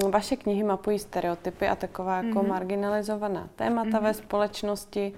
vaše 0.09 0.35
knihy 0.35 0.63
mapují 0.63 0.99
stereotypy 0.99 1.67
a 1.67 1.75
taková 1.75 2.17
jako 2.17 2.39
mm-hmm. 2.39 2.47
marginalizovaná 2.47 3.49
témata 3.55 3.89
mm-hmm. 3.89 4.03
ve 4.03 4.13
společnosti. 4.13 5.13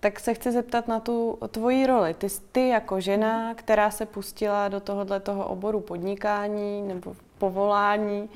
Tak 0.00 0.20
se 0.20 0.34
chci 0.34 0.52
zeptat 0.52 0.88
na 0.88 1.00
tu 1.00 1.38
tvoji 1.48 1.86
roli. 1.86 2.14
Ty, 2.14 2.26
ty 2.52 2.68
jako 2.68 3.00
žena, 3.00 3.54
která 3.54 3.90
se 3.90 4.06
pustila 4.06 4.68
do 4.68 4.80
tohohle 4.80 5.20
toho 5.20 5.48
oboru 5.48 5.80
podnikání 5.80 6.82
nebo 6.82 7.16
povolání, 7.38 8.28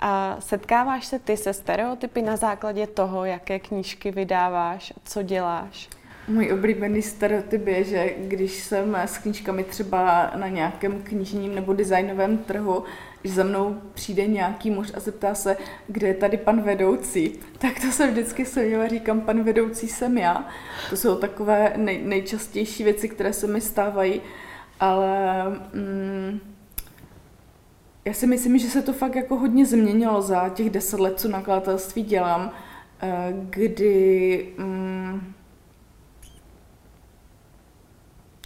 a 0.00 0.36
setkáváš 0.38 1.06
se 1.06 1.18
ty 1.18 1.36
se 1.36 1.52
stereotypy 1.52 2.22
na 2.22 2.36
základě 2.36 2.86
toho, 2.86 3.24
jaké 3.24 3.58
knížky 3.58 4.10
vydáváš, 4.10 4.92
co 5.04 5.22
děláš? 5.22 5.88
Můj 6.28 6.52
oblíbený 6.52 7.02
stereotyp 7.02 7.66
je, 7.66 7.84
že 7.84 8.14
když 8.18 8.52
jsem 8.52 8.96
s 8.96 9.18
knížkami 9.18 9.64
třeba 9.64 10.30
na 10.36 10.48
nějakém 10.48 11.02
knižním 11.02 11.54
nebo 11.54 11.72
designovém 11.72 12.38
trhu, 12.38 12.84
když 13.20 13.34
za 13.34 13.44
mnou 13.44 13.80
přijde 13.94 14.26
nějaký 14.26 14.70
muž 14.70 14.92
a 14.94 15.00
zeptá 15.00 15.34
se, 15.34 15.56
kde 15.86 16.08
je 16.08 16.14
tady 16.14 16.36
pan 16.36 16.62
vedoucí, 16.62 17.38
tak 17.58 17.80
to 17.80 17.92
se 17.92 18.06
vždycky 18.06 18.46
směju 18.46 18.80
a 18.80 18.88
říkám, 18.88 19.20
pan 19.20 19.42
vedoucí 19.42 19.88
jsem 19.88 20.18
já. 20.18 20.48
To 20.90 20.96
jsou 20.96 21.16
takové 21.16 21.72
nej, 21.76 22.02
nejčastější 22.04 22.84
věci, 22.84 23.08
které 23.08 23.32
se 23.32 23.46
mi 23.46 23.60
stávají, 23.60 24.20
ale 24.80 25.44
mm, 25.72 26.40
já 28.04 28.12
si 28.12 28.26
myslím, 28.26 28.58
že 28.58 28.68
se 28.68 28.82
to 28.82 28.92
fakt 28.92 29.16
jako 29.16 29.36
hodně 29.36 29.66
změnilo 29.66 30.22
za 30.22 30.48
těch 30.48 30.70
deset 30.70 31.00
let, 31.00 31.20
co 31.20 31.28
nakladatelství 31.28 32.02
dělám, 32.02 32.52
eh, 33.02 33.34
kdy 33.50 34.48
mm, 34.58 35.32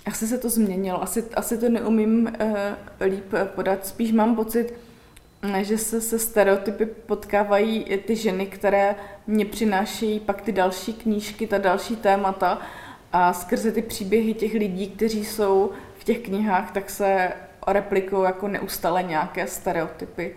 asi 0.06 0.26
se 0.26 0.38
to 0.38 0.50
změnilo, 0.50 1.02
asi, 1.02 1.24
asi 1.34 1.58
to 1.58 1.68
neumím 1.68 2.32
uh, 2.40 3.06
líp 3.06 3.34
podat, 3.54 3.86
spíš 3.86 4.12
mám 4.12 4.36
pocit, 4.36 4.74
že 5.62 5.78
se 5.78 6.00
se 6.00 6.18
stereotypy 6.18 6.86
potkávají 6.86 7.84
ty 8.06 8.16
ženy, 8.16 8.46
které 8.46 8.94
mě 9.26 9.44
přinášejí 9.44 10.20
pak 10.20 10.42
ty 10.42 10.52
další 10.52 10.92
knížky, 10.92 11.46
ta 11.46 11.58
další 11.58 11.96
témata. 11.96 12.58
A 13.12 13.32
skrze 13.32 13.72
ty 13.72 13.82
příběhy 13.82 14.34
těch 14.34 14.54
lidí, 14.54 14.90
kteří 14.90 15.24
jsou 15.24 15.70
v 15.98 16.04
těch 16.04 16.18
knihách, 16.18 16.72
tak 16.72 16.90
se 16.90 17.32
replikují 17.66 18.24
jako 18.24 18.48
neustále 18.48 19.02
nějaké 19.02 19.46
stereotypy. 19.46 20.36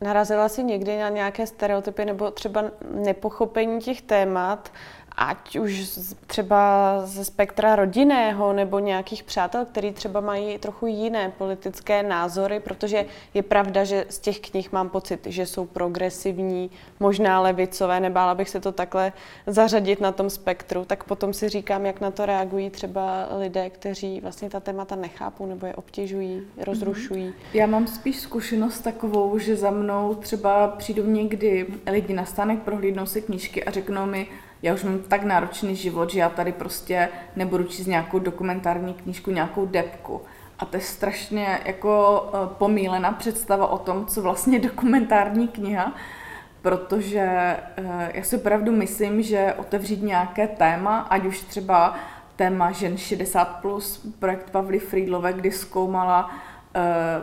Narazila 0.00 0.48
jsi 0.48 0.64
někdy 0.64 0.98
na 0.98 1.08
nějaké 1.08 1.46
stereotypy 1.46 2.04
nebo 2.04 2.30
třeba 2.30 2.64
nepochopení 2.94 3.80
těch 3.80 4.02
témat, 4.02 4.72
ať 5.18 5.56
už 5.56 5.98
třeba 6.26 6.92
ze 7.04 7.24
spektra 7.24 7.76
rodinného 7.76 8.52
nebo 8.52 8.78
nějakých 8.78 9.22
přátel, 9.22 9.64
který 9.64 9.92
třeba 9.92 10.20
mají 10.20 10.58
trochu 10.58 10.86
jiné 10.86 11.32
politické 11.38 12.02
názory, 12.02 12.60
protože 12.60 13.04
je 13.34 13.42
pravda, 13.42 13.84
že 13.84 14.06
z 14.08 14.18
těch 14.18 14.40
knih 14.40 14.72
mám 14.72 14.88
pocit, 14.88 15.26
že 15.26 15.46
jsou 15.46 15.66
progresivní, 15.66 16.70
možná 17.00 17.40
levicové, 17.40 18.00
nebála 18.00 18.34
bych 18.34 18.48
se 18.48 18.60
to 18.60 18.72
takhle 18.72 19.12
zařadit 19.46 20.00
na 20.00 20.12
tom 20.12 20.30
spektru, 20.30 20.84
tak 20.84 21.04
potom 21.04 21.32
si 21.32 21.48
říkám, 21.48 21.86
jak 21.86 22.00
na 22.00 22.10
to 22.10 22.26
reagují 22.26 22.70
třeba 22.70 23.28
lidé, 23.38 23.70
kteří 23.70 24.20
vlastně 24.20 24.50
ta 24.50 24.60
témata 24.60 24.96
nechápou 24.96 25.46
nebo 25.46 25.66
je 25.66 25.74
obtěžují, 25.74 26.42
rozrušují. 26.66 27.34
Já 27.54 27.66
mám 27.66 27.86
spíš 27.86 28.20
zkušenost 28.20 28.80
takovou, 28.80 29.38
že 29.38 29.56
za 29.56 29.70
mnou 29.70 30.14
třeba 30.14 30.68
přijdu 30.68 31.10
někdy 31.10 31.66
lidi 31.90 32.14
na 32.14 32.24
stánek, 32.24 32.58
prohlídnou 32.62 33.06
si 33.06 33.22
knížky 33.22 33.64
a 33.64 33.70
řeknou 33.70 34.06
mi, 34.06 34.26
já 34.62 34.74
už 34.74 34.82
mám 34.82 34.98
tak 34.98 35.24
náročný 35.24 35.76
život, 35.76 36.10
že 36.10 36.20
já 36.20 36.28
tady 36.28 36.52
prostě 36.52 37.08
nebudu 37.36 37.64
číst 37.64 37.86
nějakou 37.86 38.18
dokumentární 38.18 38.94
knížku, 38.94 39.30
nějakou 39.30 39.66
depku. 39.66 40.20
A 40.58 40.64
to 40.64 40.76
je 40.76 40.80
strašně 40.80 41.60
jako 41.64 42.22
eh, 42.28 42.54
pomílená 42.58 43.12
představa 43.12 43.66
o 43.66 43.78
tom, 43.78 44.06
co 44.06 44.22
vlastně 44.22 44.56
je 44.56 44.62
dokumentární 44.68 45.48
kniha, 45.48 45.92
protože 46.62 47.20
eh, 47.20 48.10
já 48.14 48.22
si 48.22 48.36
opravdu 48.36 48.72
myslím, 48.72 49.22
že 49.22 49.54
otevřít 49.58 50.02
nějaké 50.02 50.48
téma, 50.48 50.98
ať 50.98 51.24
už 51.24 51.40
třeba 51.40 51.94
téma 52.36 52.72
žen 52.72 52.94
60+, 52.94 53.46
plus, 53.60 54.06
projekt 54.18 54.50
Pavly 54.50 54.78
Friedlové, 54.78 55.32
kdy 55.32 55.50
zkoumala 55.50 56.30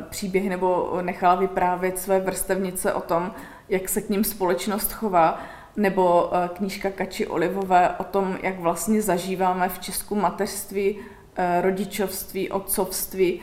příběhy 0.09 0.49
nebo 0.49 0.99
nechala 1.01 1.35
vyprávět 1.35 1.99
své 1.99 2.19
vrstevnice 2.19 2.93
o 2.93 3.01
tom, 3.01 3.31
jak 3.69 3.89
se 3.89 4.01
k 4.01 4.09
ním 4.09 4.23
společnost 4.23 4.93
chová, 4.93 5.39
nebo 5.77 6.29
eh, 6.33 6.49
knížka 6.53 6.89
Kači 6.91 7.27
Olivové 7.27 7.89
o 7.97 8.03
tom, 8.03 8.37
jak 8.43 8.59
vlastně 8.59 9.01
zažíváme 9.01 9.69
v 9.69 9.79
Česku 9.79 10.15
mateřství, 10.15 10.97
eh, 11.35 11.61
rodičovství, 11.61 12.51
otcovství, 12.51 13.41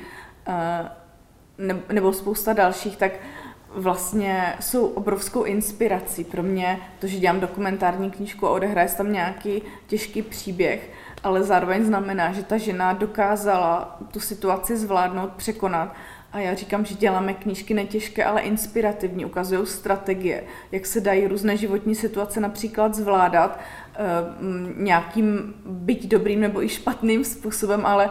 nebo 1.92 2.12
spousta 2.12 2.52
dalších, 2.52 2.96
tak 2.96 3.12
vlastně 3.74 4.54
jsou 4.60 4.86
obrovskou 4.86 5.42
inspirací 5.42 6.24
pro 6.24 6.42
mě, 6.42 6.80
to, 6.98 7.06
že 7.06 7.18
dělám 7.18 7.40
dokumentární 7.40 8.10
knížku 8.10 8.46
a 8.46 8.50
odehraje 8.50 8.88
tam 8.88 9.12
nějaký 9.12 9.62
těžký 9.86 10.22
příběh, 10.22 10.90
ale 11.24 11.42
zároveň 11.42 11.84
znamená, 11.84 12.32
že 12.32 12.42
ta 12.42 12.56
žena 12.56 12.92
dokázala 12.92 13.98
tu 14.10 14.20
situaci 14.20 14.76
zvládnout, 14.76 15.32
překonat. 15.32 15.94
A 16.32 16.38
já 16.38 16.54
říkám, 16.54 16.84
že 16.84 16.94
děláme 16.94 17.34
knížky 17.34 17.74
netěžké, 17.74 18.24
ale 18.24 18.40
inspirativní, 18.40 19.24
ukazují 19.24 19.66
strategie, 19.66 20.44
jak 20.72 20.86
se 20.86 21.00
dají 21.00 21.26
různé 21.26 21.56
životní 21.56 21.94
situace 21.94 22.40
například 22.40 22.94
zvládat 22.94 23.60
eh, 23.94 23.98
nějakým 24.76 25.54
byť 25.66 26.08
dobrým 26.08 26.40
nebo 26.40 26.62
i 26.62 26.68
špatným 26.68 27.24
způsobem, 27.24 27.86
ale 27.86 28.10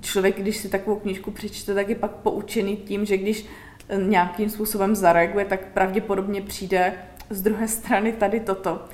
člověk, 0.00 0.40
když 0.40 0.56
si 0.56 0.68
takovou 0.68 0.96
knížku 0.96 1.30
přečte, 1.30 1.74
tak 1.74 1.88
je 1.88 1.94
pak 1.94 2.10
poučený 2.10 2.76
tím, 2.76 3.04
že 3.04 3.16
když 3.16 3.46
nějakým 3.96 4.50
způsobem 4.50 4.96
zareaguje, 4.96 5.44
tak 5.44 5.66
pravděpodobně 5.66 6.42
přijde 6.42 6.94
z 7.30 7.42
druhé 7.42 7.68
strany 7.68 8.12
tady 8.12 8.40
toto. 8.40 8.84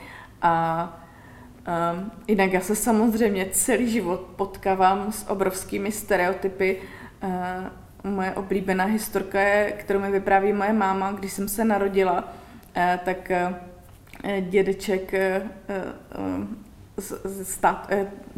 A 0.43 1.03
um, 1.95 2.11
jinak 2.29 2.53
já 2.53 2.61
se 2.61 2.77
samozřejmě 2.77 3.47
celý 3.53 3.91
život 3.91 4.21
potkávám 4.21 5.13
s 5.13 5.29
obrovskými 5.29 5.93
stereotypy. 5.93 6.77
Uh, 7.23 7.31
moje 8.09 8.33
oblíbená 8.33 8.85
historka 8.85 9.41
je, 9.41 9.73
kterou 9.73 10.01
mi 10.01 10.11
vypráví 10.11 10.53
moje 10.53 10.73
máma, 10.73 11.13
když 11.13 11.33
jsem 11.33 11.49
se 11.49 11.65
narodila, 11.65 12.19
uh, 12.19 12.83
tak 13.05 13.33
uh, 14.25 14.31
dědeček 14.41 15.13
uh, 15.13 16.45
z, 16.97 17.13
z 17.25 17.59
tát, 17.59 17.91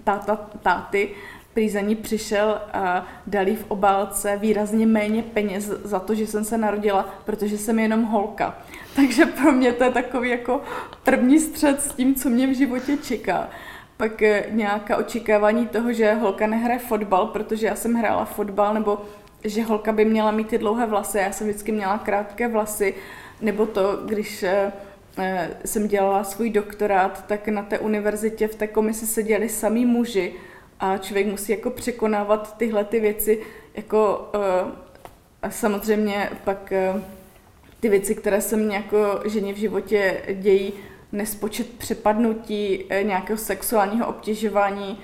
táta, 0.05 0.37
táty 0.63 1.11
prý 1.55 1.69
za 1.69 1.81
ní 1.81 1.97
přišel 1.97 2.61
a 2.73 3.07
dal 3.27 3.49
jí 3.49 3.57
v 3.57 3.65
obálce 3.69 4.37
výrazně 4.37 4.87
méně 4.87 5.23
peněz 5.23 5.65
za 5.65 5.99
to, 5.99 6.15
že 6.15 6.27
jsem 6.27 6.45
se 6.45 6.59
narodila, 6.59 7.15
protože 7.25 7.59
jsem 7.59 7.79
jenom 7.79 8.03
holka. 8.05 8.59
Takže 8.97 9.27
pro 9.27 9.53
mě 9.53 9.73
to 9.73 9.85
je 9.85 9.91
takový 9.91 10.31
jako 10.31 10.61
první 11.05 11.41
střed 11.41 11.83
s 11.83 11.95
tím, 11.95 12.15
co 12.15 12.31
mě 12.31 12.47
v 12.47 12.57
životě 12.57 12.97
čeká. 12.97 13.49
Pak 13.97 14.23
eh, 14.23 14.47
nějaká 14.51 14.97
očekávání 14.97 15.67
toho, 15.67 15.93
že 15.93 16.15
holka 16.15 16.47
nehraje 16.47 16.79
fotbal, 16.79 17.27
protože 17.27 17.67
já 17.67 17.75
jsem 17.75 17.95
hrála 17.95 18.25
fotbal, 18.25 18.75
nebo 18.75 18.99
že 19.45 19.63
holka 19.63 19.93
by 19.93 20.05
měla 20.05 20.31
mít 20.31 20.49
ty 20.49 20.59
dlouhé 20.59 20.87
vlasy, 20.87 21.19
já 21.19 21.33
jsem 21.33 21.49
vždycky 21.49 21.73
měla 21.73 21.99
krátké 21.99 22.49
vlasy, 22.49 22.95
nebo 23.41 23.67
to, 23.67 23.97
když 24.05 24.43
eh, 24.43 24.73
eh, 25.19 25.51
jsem 25.65 25.89
dělala 25.89 26.25
svůj 26.25 26.51
doktorát, 26.51 27.27
tak 27.27 27.49
na 27.49 27.63
té 27.63 27.79
univerzitě 27.79 28.49
v 28.49 28.55
té 28.55 28.67
komisi 28.67 29.07
seděli 29.07 29.49
samý 29.49 29.87
muži, 29.87 30.35
a 30.81 30.99
člověk 30.99 31.27
musí 31.27 31.53
jako 31.53 31.71
překonávat 31.71 32.57
tyhle 32.57 32.85
ty 32.85 33.01
věci, 33.01 33.43
jako 33.75 34.31
uh, 34.35 34.73
a 35.43 35.51
samozřejmě 35.51 36.31
pak 36.45 36.73
ty 37.81 37.89
věci, 37.89 38.15
které 38.15 38.41
se 38.41 38.57
mě 38.57 38.77
jako 38.77 39.21
ženě 39.25 39.53
v 39.53 39.57
životě 39.57 40.23
dějí, 40.35 40.73
nespočet 41.13 41.79
přepadnutí, 41.79 42.85
nějakého 43.03 43.39
sexuálního 43.39 44.07
obtěžování, 44.07 44.99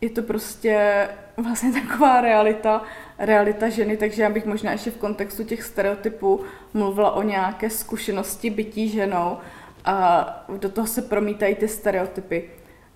je 0.00 0.10
to 0.10 0.22
prostě 0.22 1.08
vlastně 1.36 1.72
taková 1.72 2.20
realita, 2.20 2.82
realita 3.18 3.68
ženy, 3.68 3.96
takže 3.96 4.22
já 4.22 4.30
bych 4.30 4.46
možná 4.46 4.72
ještě 4.72 4.90
v 4.90 4.96
kontextu 4.96 5.44
těch 5.44 5.62
stereotypů 5.62 6.40
mluvila 6.74 7.10
o 7.10 7.22
nějaké 7.22 7.70
zkušenosti 7.70 8.50
bytí 8.50 8.88
ženou 8.88 9.38
a 9.84 10.26
do 10.58 10.68
toho 10.68 10.86
se 10.86 11.02
promítají 11.02 11.54
ty 11.54 11.68
stereotypy. 11.68 12.50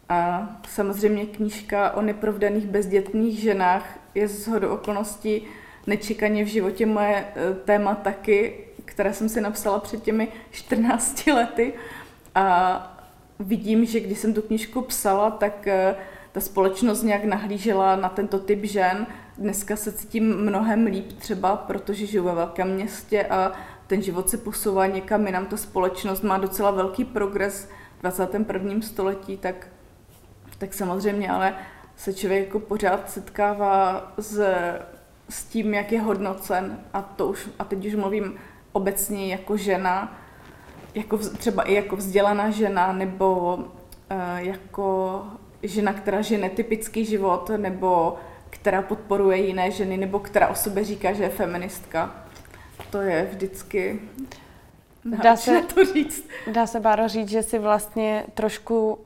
A 0.08 0.48
samozřejmě 0.68 1.26
knížka 1.26 1.90
o 1.90 2.02
neprovdaných 2.02 2.66
bezdětných 2.66 3.38
ženách 3.38 3.98
je 4.14 4.28
z 4.28 4.48
hodu 4.48 4.68
okolností 4.68 5.42
nečekaně 5.86 6.44
v 6.44 6.48
životě 6.48 6.86
moje 6.86 7.16
e, 7.16 7.54
téma 7.54 7.94
taky, 7.94 8.54
které 8.84 9.14
jsem 9.14 9.28
si 9.28 9.40
napsala 9.40 9.78
před 9.78 10.02
těmi 10.02 10.28
14 10.50 11.26
lety. 11.26 11.72
A 12.34 12.98
vidím, 13.38 13.84
že 13.84 14.00
když 14.00 14.18
jsem 14.18 14.34
tu 14.34 14.42
knížku 14.42 14.82
psala, 14.82 15.30
tak 15.30 15.66
e, 15.66 15.94
ta 16.32 16.40
společnost 16.40 17.02
nějak 17.02 17.24
nahlížela 17.24 17.96
na 17.96 18.08
tento 18.08 18.38
typ 18.38 18.64
žen. 18.64 19.06
Dneska 19.38 19.76
se 19.76 19.92
cítím 19.92 20.36
mnohem 20.36 20.86
líp 20.86 21.12
třeba, 21.12 21.56
protože 21.56 22.06
žiju 22.06 22.24
ve 22.24 22.34
velkém 22.34 22.74
městě 22.74 23.24
a 23.24 23.52
ten 23.86 24.02
život 24.02 24.28
se 24.28 24.38
posouvá 24.38 24.86
někam 24.86 25.26
jinam. 25.26 25.46
Ta 25.46 25.56
společnost 25.56 26.22
má 26.22 26.38
docela 26.38 26.70
velký 26.70 27.04
progres 27.04 27.68
v 27.98 28.02
21. 28.02 28.80
století, 28.80 29.36
tak 29.36 29.66
tak 30.62 30.74
samozřejmě 30.74 31.30
ale 31.30 31.54
se 31.96 32.14
člověk 32.14 32.46
jako 32.46 32.60
pořád 32.60 33.10
setkává 33.10 34.12
s, 34.18 34.40
s 35.28 35.44
tím, 35.44 35.74
jak 35.74 35.92
je 35.92 36.00
hodnocen 36.00 36.78
a, 36.92 37.02
to 37.02 37.26
už, 37.26 37.48
a 37.58 37.64
teď 37.64 37.86
už 37.86 37.94
mluvím 37.94 38.34
obecně 38.72 39.28
jako 39.28 39.56
žena, 39.56 40.18
jako 40.94 41.18
třeba 41.18 41.62
i 41.62 41.74
jako 41.74 41.96
vzdělaná 41.96 42.50
žena 42.50 42.92
nebo 42.92 43.54
uh, 43.54 44.36
jako 44.36 45.24
žena, 45.62 45.92
která 45.92 46.22
žije 46.22 46.40
netypický 46.40 47.04
život 47.04 47.50
nebo 47.56 48.16
která 48.50 48.82
podporuje 48.82 49.38
jiné 49.38 49.70
ženy 49.70 49.96
nebo 49.96 50.18
která 50.18 50.48
o 50.48 50.54
sobě 50.54 50.84
říká, 50.84 51.12
že 51.12 51.22
je 51.22 51.28
feministka. 51.28 52.24
To 52.90 53.00
je 53.00 53.28
vždycky 53.32 54.00
Dá 55.04 55.36
se, 55.36 55.62
to 55.74 55.84
říct. 55.84 56.24
Dá 56.52 56.66
se, 56.66 56.80
Báro, 56.80 57.08
říct, 57.08 57.28
že 57.28 57.42
si 57.42 57.58
vlastně 57.58 58.24
trošku 58.34 58.92
uh, 58.94 59.00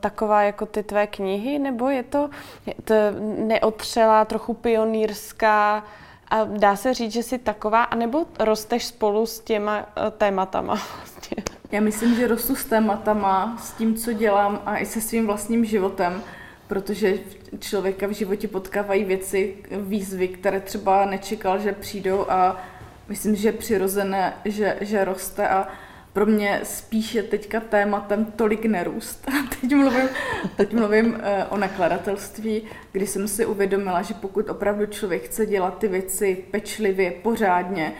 taková 0.00 0.42
jako 0.42 0.66
ty 0.66 0.82
tvé 0.82 1.06
knihy, 1.06 1.58
nebo 1.58 1.88
je 1.88 2.02
to, 2.02 2.30
to 2.84 2.94
neotřelá, 3.20 4.24
trochu 4.24 4.54
pionýrská 4.54 5.84
a 6.30 6.44
dá 6.44 6.76
se 6.76 6.94
říct, 6.94 7.12
že 7.12 7.22
jsi 7.22 7.38
taková, 7.38 7.82
anebo 7.82 8.26
rosteš 8.38 8.86
spolu 8.86 9.26
s 9.26 9.40
těma 9.40 9.78
uh, 9.78 10.10
tématama 10.10 10.74
vlastně? 10.96 11.36
Já 11.72 11.80
myslím, 11.80 12.14
že 12.14 12.26
rostu 12.26 12.56
s 12.56 12.64
tématama, 12.64 13.56
s 13.60 13.72
tím, 13.72 13.94
co 13.94 14.12
dělám 14.12 14.62
a 14.66 14.78
i 14.78 14.86
se 14.86 15.00
svým 15.00 15.26
vlastním 15.26 15.64
životem, 15.64 16.22
protože 16.66 17.18
člověka 17.58 18.06
v 18.06 18.10
životě 18.10 18.48
potkávají 18.48 19.04
věci, 19.04 19.56
výzvy, 19.70 20.28
které 20.28 20.60
třeba 20.60 21.04
nečekal, 21.04 21.58
že 21.58 21.72
přijdou 21.72 22.30
a 22.30 22.64
myslím, 23.08 23.36
že 23.36 23.48
je 23.48 23.52
přirozené, 23.52 24.32
že, 24.44 24.76
že 24.80 25.04
roste 25.04 25.48
a 25.48 25.68
pro 26.12 26.26
mě 26.26 26.60
spíš 26.62 27.14
je 27.14 27.22
teďka 27.22 27.60
tématem 27.60 28.24
tolik 28.24 28.64
nerůst. 28.64 29.28
teď 29.60 29.74
mluvím, 29.74 30.08
teď 30.56 30.72
mluvím 30.72 31.20
eh, 31.22 31.44
o 31.44 31.56
nakladatelství, 31.56 32.62
kdy 32.92 33.06
jsem 33.06 33.28
si 33.28 33.46
uvědomila, 33.46 34.02
že 34.02 34.14
pokud 34.14 34.50
opravdu 34.50 34.86
člověk 34.86 35.24
chce 35.24 35.46
dělat 35.46 35.78
ty 35.78 35.88
věci 35.88 36.44
pečlivě, 36.50 37.10
pořádně, 37.10 37.92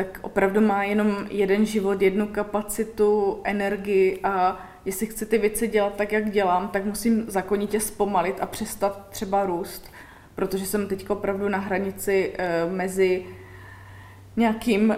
tak 0.00 0.18
opravdu 0.22 0.60
má 0.60 0.84
jenom 0.84 1.26
jeden 1.30 1.66
život, 1.66 2.02
jednu 2.02 2.26
kapacitu, 2.26 3.40
energii 3.44 4.20
a 4.22 4.60
jestli 4.84 5.06
chci 5.06 5.26
ty 5.26 5.38
věci 5.38 5.68
dělat 5.68 5.94
tak, 5.96 6.12
jak 6.12 6.30
dělám, 6.30 6.68
tak 6.68 6.84
musím 6.84 7.24
zakonitě 7.30 7.80
zpomalit 7.80 8.40
a 8.40 8.46
přestat 8.46 9.06
třeba 9.10 9.46
růst, 9.46 9.92
protože 10.34 10.66
jsem 10.66 10.88
teď 10.88 11.10
opravdu 11.10 11.48
na 11.48 11.58
hranici 11.58 12.32
uh, 12.66 12.72
mezi 12.72 13.26
nějakým 14.36 14.90
uh, 14.90 14.96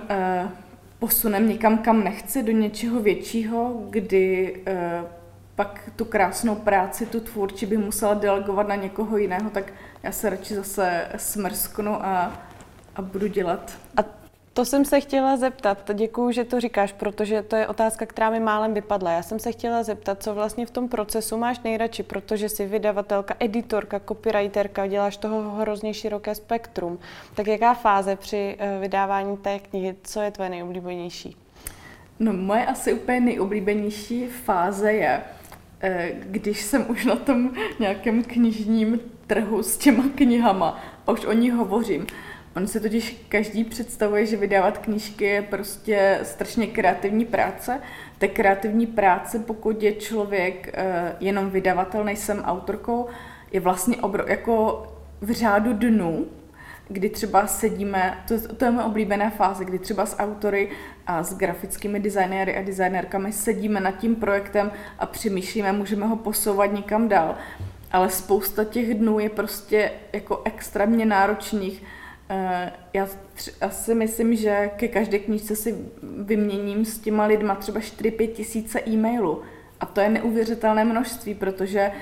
posunem 0.99 1.49
někam, 1.49 1.79
kam 1.79 2.05
nechci, 2.05 2.43
do 2.43 2.53
něčeho 2.53 3.01
většího, 3.01 3.87
kdy 3.91 4.57
uh, 5.01 5.09
pak 5.57 5.91
tu 5.97 6.05
krásnou 6.05 6.55
práci, 6.55 7.07
tu 7.07 7.21
tvůrči 7.21 7.67
bych 7.67 7.79
musela 7.79 8.15
delegovat 8.15 8.69
na 8.69 8.75
někoho 8.75 9.17
jiného, 9.17 9.51
tak 9.51 9.73
já 10.03 10.13
se 10.13 10.31
radši 10.31 10.55
zase 10.55 11.09
smrsknu 11.17 12.07
a, 12.07 12.41
a 12.97 13.03
budu 13.03 13.27
dělat. 13.27 13.79
A 13.97 14.22
to 14.53 14.65
jsem 14.65 14.85
se 14.85 15.01
chtěla 15.01 15.37
zeptat. 15.37 15.91
Děkuju, 15.95 16.31
že 16.31 16.45
to 16.45 16.61
říkáš, 16.61 16.93
protože 16.93 17.43
to 17.43 17.57
je 17.57 17.67
otázka, 17.67 18.07
která 18.07 18.31
mi 18.31 18.41
málem 18.41 18.75
vypadla. 18.75 19.13
Já 19.13 19.23
jsem 19.23 19.39
se 19.39 19.53
chtěla 19.53 19.83
zeptat, 19.83 20.23
co 20.23 20.35
vlastně 20.35 20.67
v 20.67 20.71
tom 20.71 20.89
procesu 20.89 21.37
máš 21.37 21.61
nejradši, 21.61 22.03
protože 22.03 22.49
jsi 22.49 22.67
vydavatelka, 22.67 23.35
editorka, 23.41 24.01
copywriterka, 24.09 24.87
děláš 24.87 25.17
toho 25.17 25.51
hrozně 25.51 25.95
široké 25.95 26.35
spektrum. 26.35 26.99
Tak 27.35 27.47
jaká 27.47 27.75
fáze 27.75 28.17
při 28.17 28.57
eh, 28.59 28.79
vydávání 28.81 29.37
té 29.37 29.59
knihy, 29.59 29.97
co 30.03 30.21
je 30.21 30.31
tvoje 30.31 30.51
nejoblíbenější? 30.51 31.37
No 32.21 32.33
moje 32.33 32.67
asi 32.67 32.93
úplně 32.93 33.21
nejoblíbenější 33.21 34.27
fáze 34.27 34.93
je, 34.93 35.23
eh, 35.81 36.13
když 36.23 36.63
jsem 36.63 36.91
už 36.91 37.05
na 37.05 37.17
tom 37.17 37.51
nějakém 37.79 38.25
knižním 38.25 39.01
trhu 39.27 39.63
s 39.63 39.77
těma 39.77 40.05
knihama 40.15 40.81
a 41.07 41.13
už 41.13 41.25
o 41.25 41.33
ní 41.33 41.51
hovořím 41.51 42.07
On 42.57 42.67
si 42.67 42.81
totiž 42.81 43.27
každý 43.29 43.65
představuje, 43.65 44.27
že 44.27 44.37
vydávat 44.37 44.79
knížky 44.79 45.25
je 45.25 45.43
prostě 45.43 46.21
strašně 46.23 46.67
kreativní 46.67 47.25
práce. 47.25 47.81
Ta 48.19 48.29
kreativní 48.29 48.87
práce, 48.87 49.39
pokud 49.39 49.83
je 49.83 49.93
člověk 49.93 50.75
uh, 50.77 51.17
jenom 51.21 51.51
vydavatel, 51.51 52.05
nejsem 52.05 52.43
autorkou, 52.43 53.09
je 53.53 53.61
vlastně 53.61 53.97
obro, 53.97 54.25
jako 54.27 54.87
v 55.21 55.31
řádu 55.31 55.73
dnů, 55.73 56.27
kdy 56.89 57.09
třeba 57.09 57.47
sedíme, 57.47 58.19
to, 58.29 58.55
to 58.57 58.65
je 58.65 58.71
moje 58.71 58.87
oblíbená 58.87 59.31
fáze, 59.31 59.65
kdy 59.65 59.79
třeba 59.79 60.07
s 60.07 60.19
autory 60.19 60.69
a 61.07 61.23
s 61.23 61.37
grafickými 61.37 62.01
designéry 62.01 62.57
a 62.57 62.63
designérkami 62.63 63.33
sedíme 63.33 63.81
nad 63.81 63.91
tím 63.91 64.17
projektem 64.17 64.73
a 64.99 65.07
přemýšlíme, 65.07 65.73
můžeme 65.73 66.07
ho 66.07 66.17
posouvat 66.17 66.73
někam 66.73 67.09
dál. 67.09 67.37
Ale 67.93 68.11
spousta 68.11 68.65
těch 68.65 68.95
dnů 68.95 69.19
je 69.19 69.29
prostě 69.29 69.91
jako 70.13 70.43
extrémně 70.45 71.07
náročných. 71.07 71.83
Eh, 72.31 72.73
já 72.93 73.09
asi 73.61 73.95
myslím, 73.95 74.37
že 74.37 74.71
ke 74.77 74.89
každé 74.89 75.19
knížce 75.19 75.57
si 75.57 75.75
vyměním 76.03 76.85
s 76.85 76.99
těma 76.99 77.27
lidma 77.27 77.55
třeba 77.55 77.81
4-5 77.81 78.33
tisíce 78.33 78.81
e-mailů. 78.89 79.43
A 79.81 79.87
to 79.87 80.01
je 80.01 80.09
neuvěřitelné 80.09 80.85
množství, 80.85 81.35
protože 81.35 81.93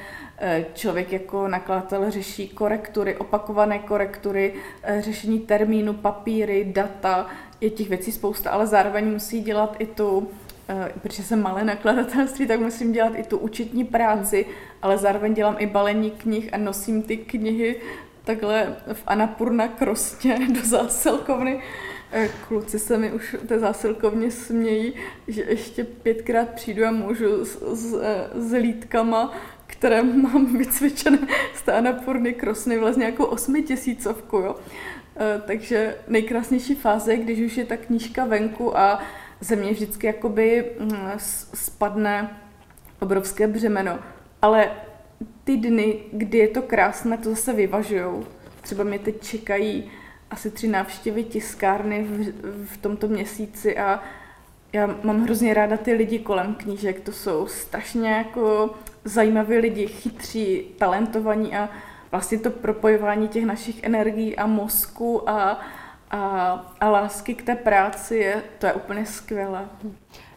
Eh, 0.42 0.64
člověk 0.74 1.12
jako 1.12 1.48
nakladatel 1.48 2.10
řeší 2.10 2.48
korektury, 2.48 3.16
opakované 3.16 3.78
korektury, 3.78 4.54
eh, 4.82 5.02
řešení 5.02 5.40
termínu, 5.40 5.92
papíry, 5.92 6.72
data, 6.74 7.26
je 7.60 7.70
těch 7.70 7.88
věcí 7.88 8.12
spousta, 8.12 8.50
ale 8.50 8.66
zároveň 8.66 9.12
musí 9.12 9.40
dělat 9.40 9.76
i 9.78 9.86
tu, 9.86 10.28
protože 11.02 11.22
jsem 11.22 11.42
malé 11.42 11.64
nakladatelství, 11.64 12.46
tak 12.46 12.60
musím 12.60 12.92
dělat 12.92 13.12
i 13.16 13.22
tu 13.22 13.38
účetní 13.38 13.84
práci, 13.84 14.46
ale 14.82 14.98
zároveň 14.98 15.34
dělám 15.34 15.56
i 15.58 15.66
balení 15.66 16.10
knih 16.10 16.48
a 16.52 16.56
nosím 16.56 17.02
ty 17.02 17.16
knihy 17.16 17.76
takhle 18.24 18.76
v 18.92 19.02
Anapurna 19.06 19.68
krostě 19.68 20.38
do 20.48 20.60
zásilkovny. 20.64 21.62
Kluci 22.48 22.78
se 22.78 22.98
mi 22.98 23.12
už 23.12 23.36
té 23.46 23.58
zásilkovně 23.58 24.30
smějí, 24.30 24.94
že 25.28 25.42
ještě 25.42 25.84
pětkrát 25.84 26.48
přijdu 26.48 26.86
a 26.86 26.90
můžu 26.90 27.44
s, 27.44 27.74
s, 27.74 28.00
s 28.34 28.52
lítkama 28.52 29.32
které 29.70 30.02
mám 30.22 30.58
vycvičené 30.58 31.18
z 31.54 31.62
té 31.62 31.72
Anapurny 31.72 32.34
Krosny 32.34 32.78
vlastně 32.78 33.04
jako 33.04 33.26
osmitisícovku, 33.26 34.36
jo. 34.36 34.56
E, 35.16 35.40
takže 35.46 35.96
nejkrásnější 36.08 36.74
fáze 36.74 37.16
když 37.16 37.40
už 37.40 37.56
je 37.56 37.64
ta 37.64 37.76
knížka 37.76 38.24
venku 38.24 38.78
a 38.78 39.00
ze 39.40 39.56
mě 39.56 39.72
vždycky 39.72 40.06
jakoby 40.06 40.70
mm, 40.78 41.10
spadne 41.54 42.36
obrovské 43.00 43.46
břemeno. 43.46 43.98
Ale 44.42 44.70
ty 45.44 45.56
dny, 45.56 45.98
kdy 46.12 46.38
je 46.38 46.48
to 46.48 46.62
krásné, 46.62 47.18
to 47.18 47.30
zase 47.30 47.52
vyvažujou. 47.52 48.26
Třeba 48.60 48.84
mě 48.84 48.98
teď 48.98 49.22
čekají 49.22 49.90
asi 50.30 50.50
tři 50.50 50.68
návštěvy 50.68 51.24
tiskárny 51.24 52.04
v, 52.04 52.32
v 52.64 52.76
tomto 52.76 53.08
měsíci 53.08 53.78
a 53.78 54.02
já 54.72 54.86
mám 55.02 55.22
hrozně 55.22 55.54
ráda 55.54 55.76
ty 55.76 55.92
lidi 55.92 56.18
kolem 56.18 56.54
knížek, 56.54 57.00
to 57.00 57.12
jsou 57.12 57.46
strašně 57.46 58.10
jako 58.10 58.74
zajímaví 59.04 59.56
lidi, 59.56 59.86
chytří, 59.86 60.62
talentovaní 60.78 61.56
a 61.56 61.68
vlastně 62.10 62.38
to 62.38 62.50
propojování 62.50 63.28
těch 63.28 63.44
našich 63.44 63.82
energií 63.82 64.36
a 64.36 64.46
mozku 64.46 65.30
a, 65.30 65.60
a, 66.10 66.20
a 66.80 66.90
lásky 66.90 67.34
k 67.34 67.42
té 67.42 67.54
práci 67.54 68.16
je, 68.16 68.42
to 68.58 68.66
je 68.66 68.72
úplně 68.72 69.06
skvělé. 69.06 69.68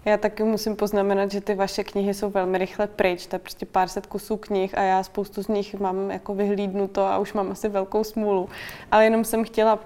Já 0.05 0.17
taky 0.17 0.43
musím 0.43 0.75
poznamenat, 0.75 1.31
že 1.31 1.41
ty 1.41 1.55
vaše 1.55 1.83
knihy 1.83 2.13
jsou 2.13 2.29
velmi 2.29 2.57
rychle 2.57 2.87
pryč, 2.87 3.27
to 3.27 3.35
je 3.35 3.39
prostě 3.39 3.65
pár 3.65 3.87
set 3.87 4.05
kusů 4.05 4.37
knih 4.37 4.77
a 4.77 4.81
já 4.81 5.03
spoustu 5.03 5.43
z 5.43 5.47
nich 5.47 5.75
mám 5.75 6.11
jako 6.11 6.35
vyhlídnuto 6.35 7.05
a 7.05 7.17
už 7.17 7.33
mám 7.33 7.51
asi 7.51 7.69
velkou 7.69 8.03
smůlu. 8.03 8.49
Ale 8.91 9.03
jenom 9.03 9.23
jsem 9.23 9.43
chtěla 9.43 9.79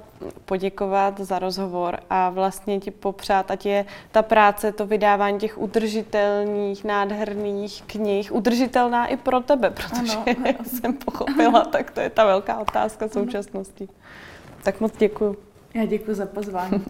poděkovat 0.46 1.20
za 1.20 1.40
rozhovor 1.40 2.00
a 2.10 2.30
vlastně 2.30 2.80
ti 2.80 2.92
popřát, 2.92 3.52
ať 3.52 3.66
je 3.66 3.86
ta 4.12 4.22
práce, 4.22 4.72
to 4.72 4.86
vydávání 4.86 5.40
těch 5.40 5.58
udržitelných, 5.58 6.84
nádherných 6.84 7.84
knih, 7.88 8.32
udržitelná 8.32 9.08
i 9.08 9.18
pro 9.18 9.40
tebe, 9.40 9.70
protože 9.70 10.18
ano. 10.18 10.24
já 10.46 10.64
jsem 10.64 10.94
pochopila, 10.94 11.66
tak 11.72 11.92
to 11.92 12.00
je 12.00 12.10
ta 12.10 12.26
velká 12.26 12.60
otázka 12.60 13.08
současnosti. 13.08 13.90
Tak 14.64 14.80
moc 14.80 14.98
děkuji. 14.98 15.38
Já 15.74 15.86
děkuji 15.86 16.16
za 16.16 16.26
pozvání. 16.26 16.86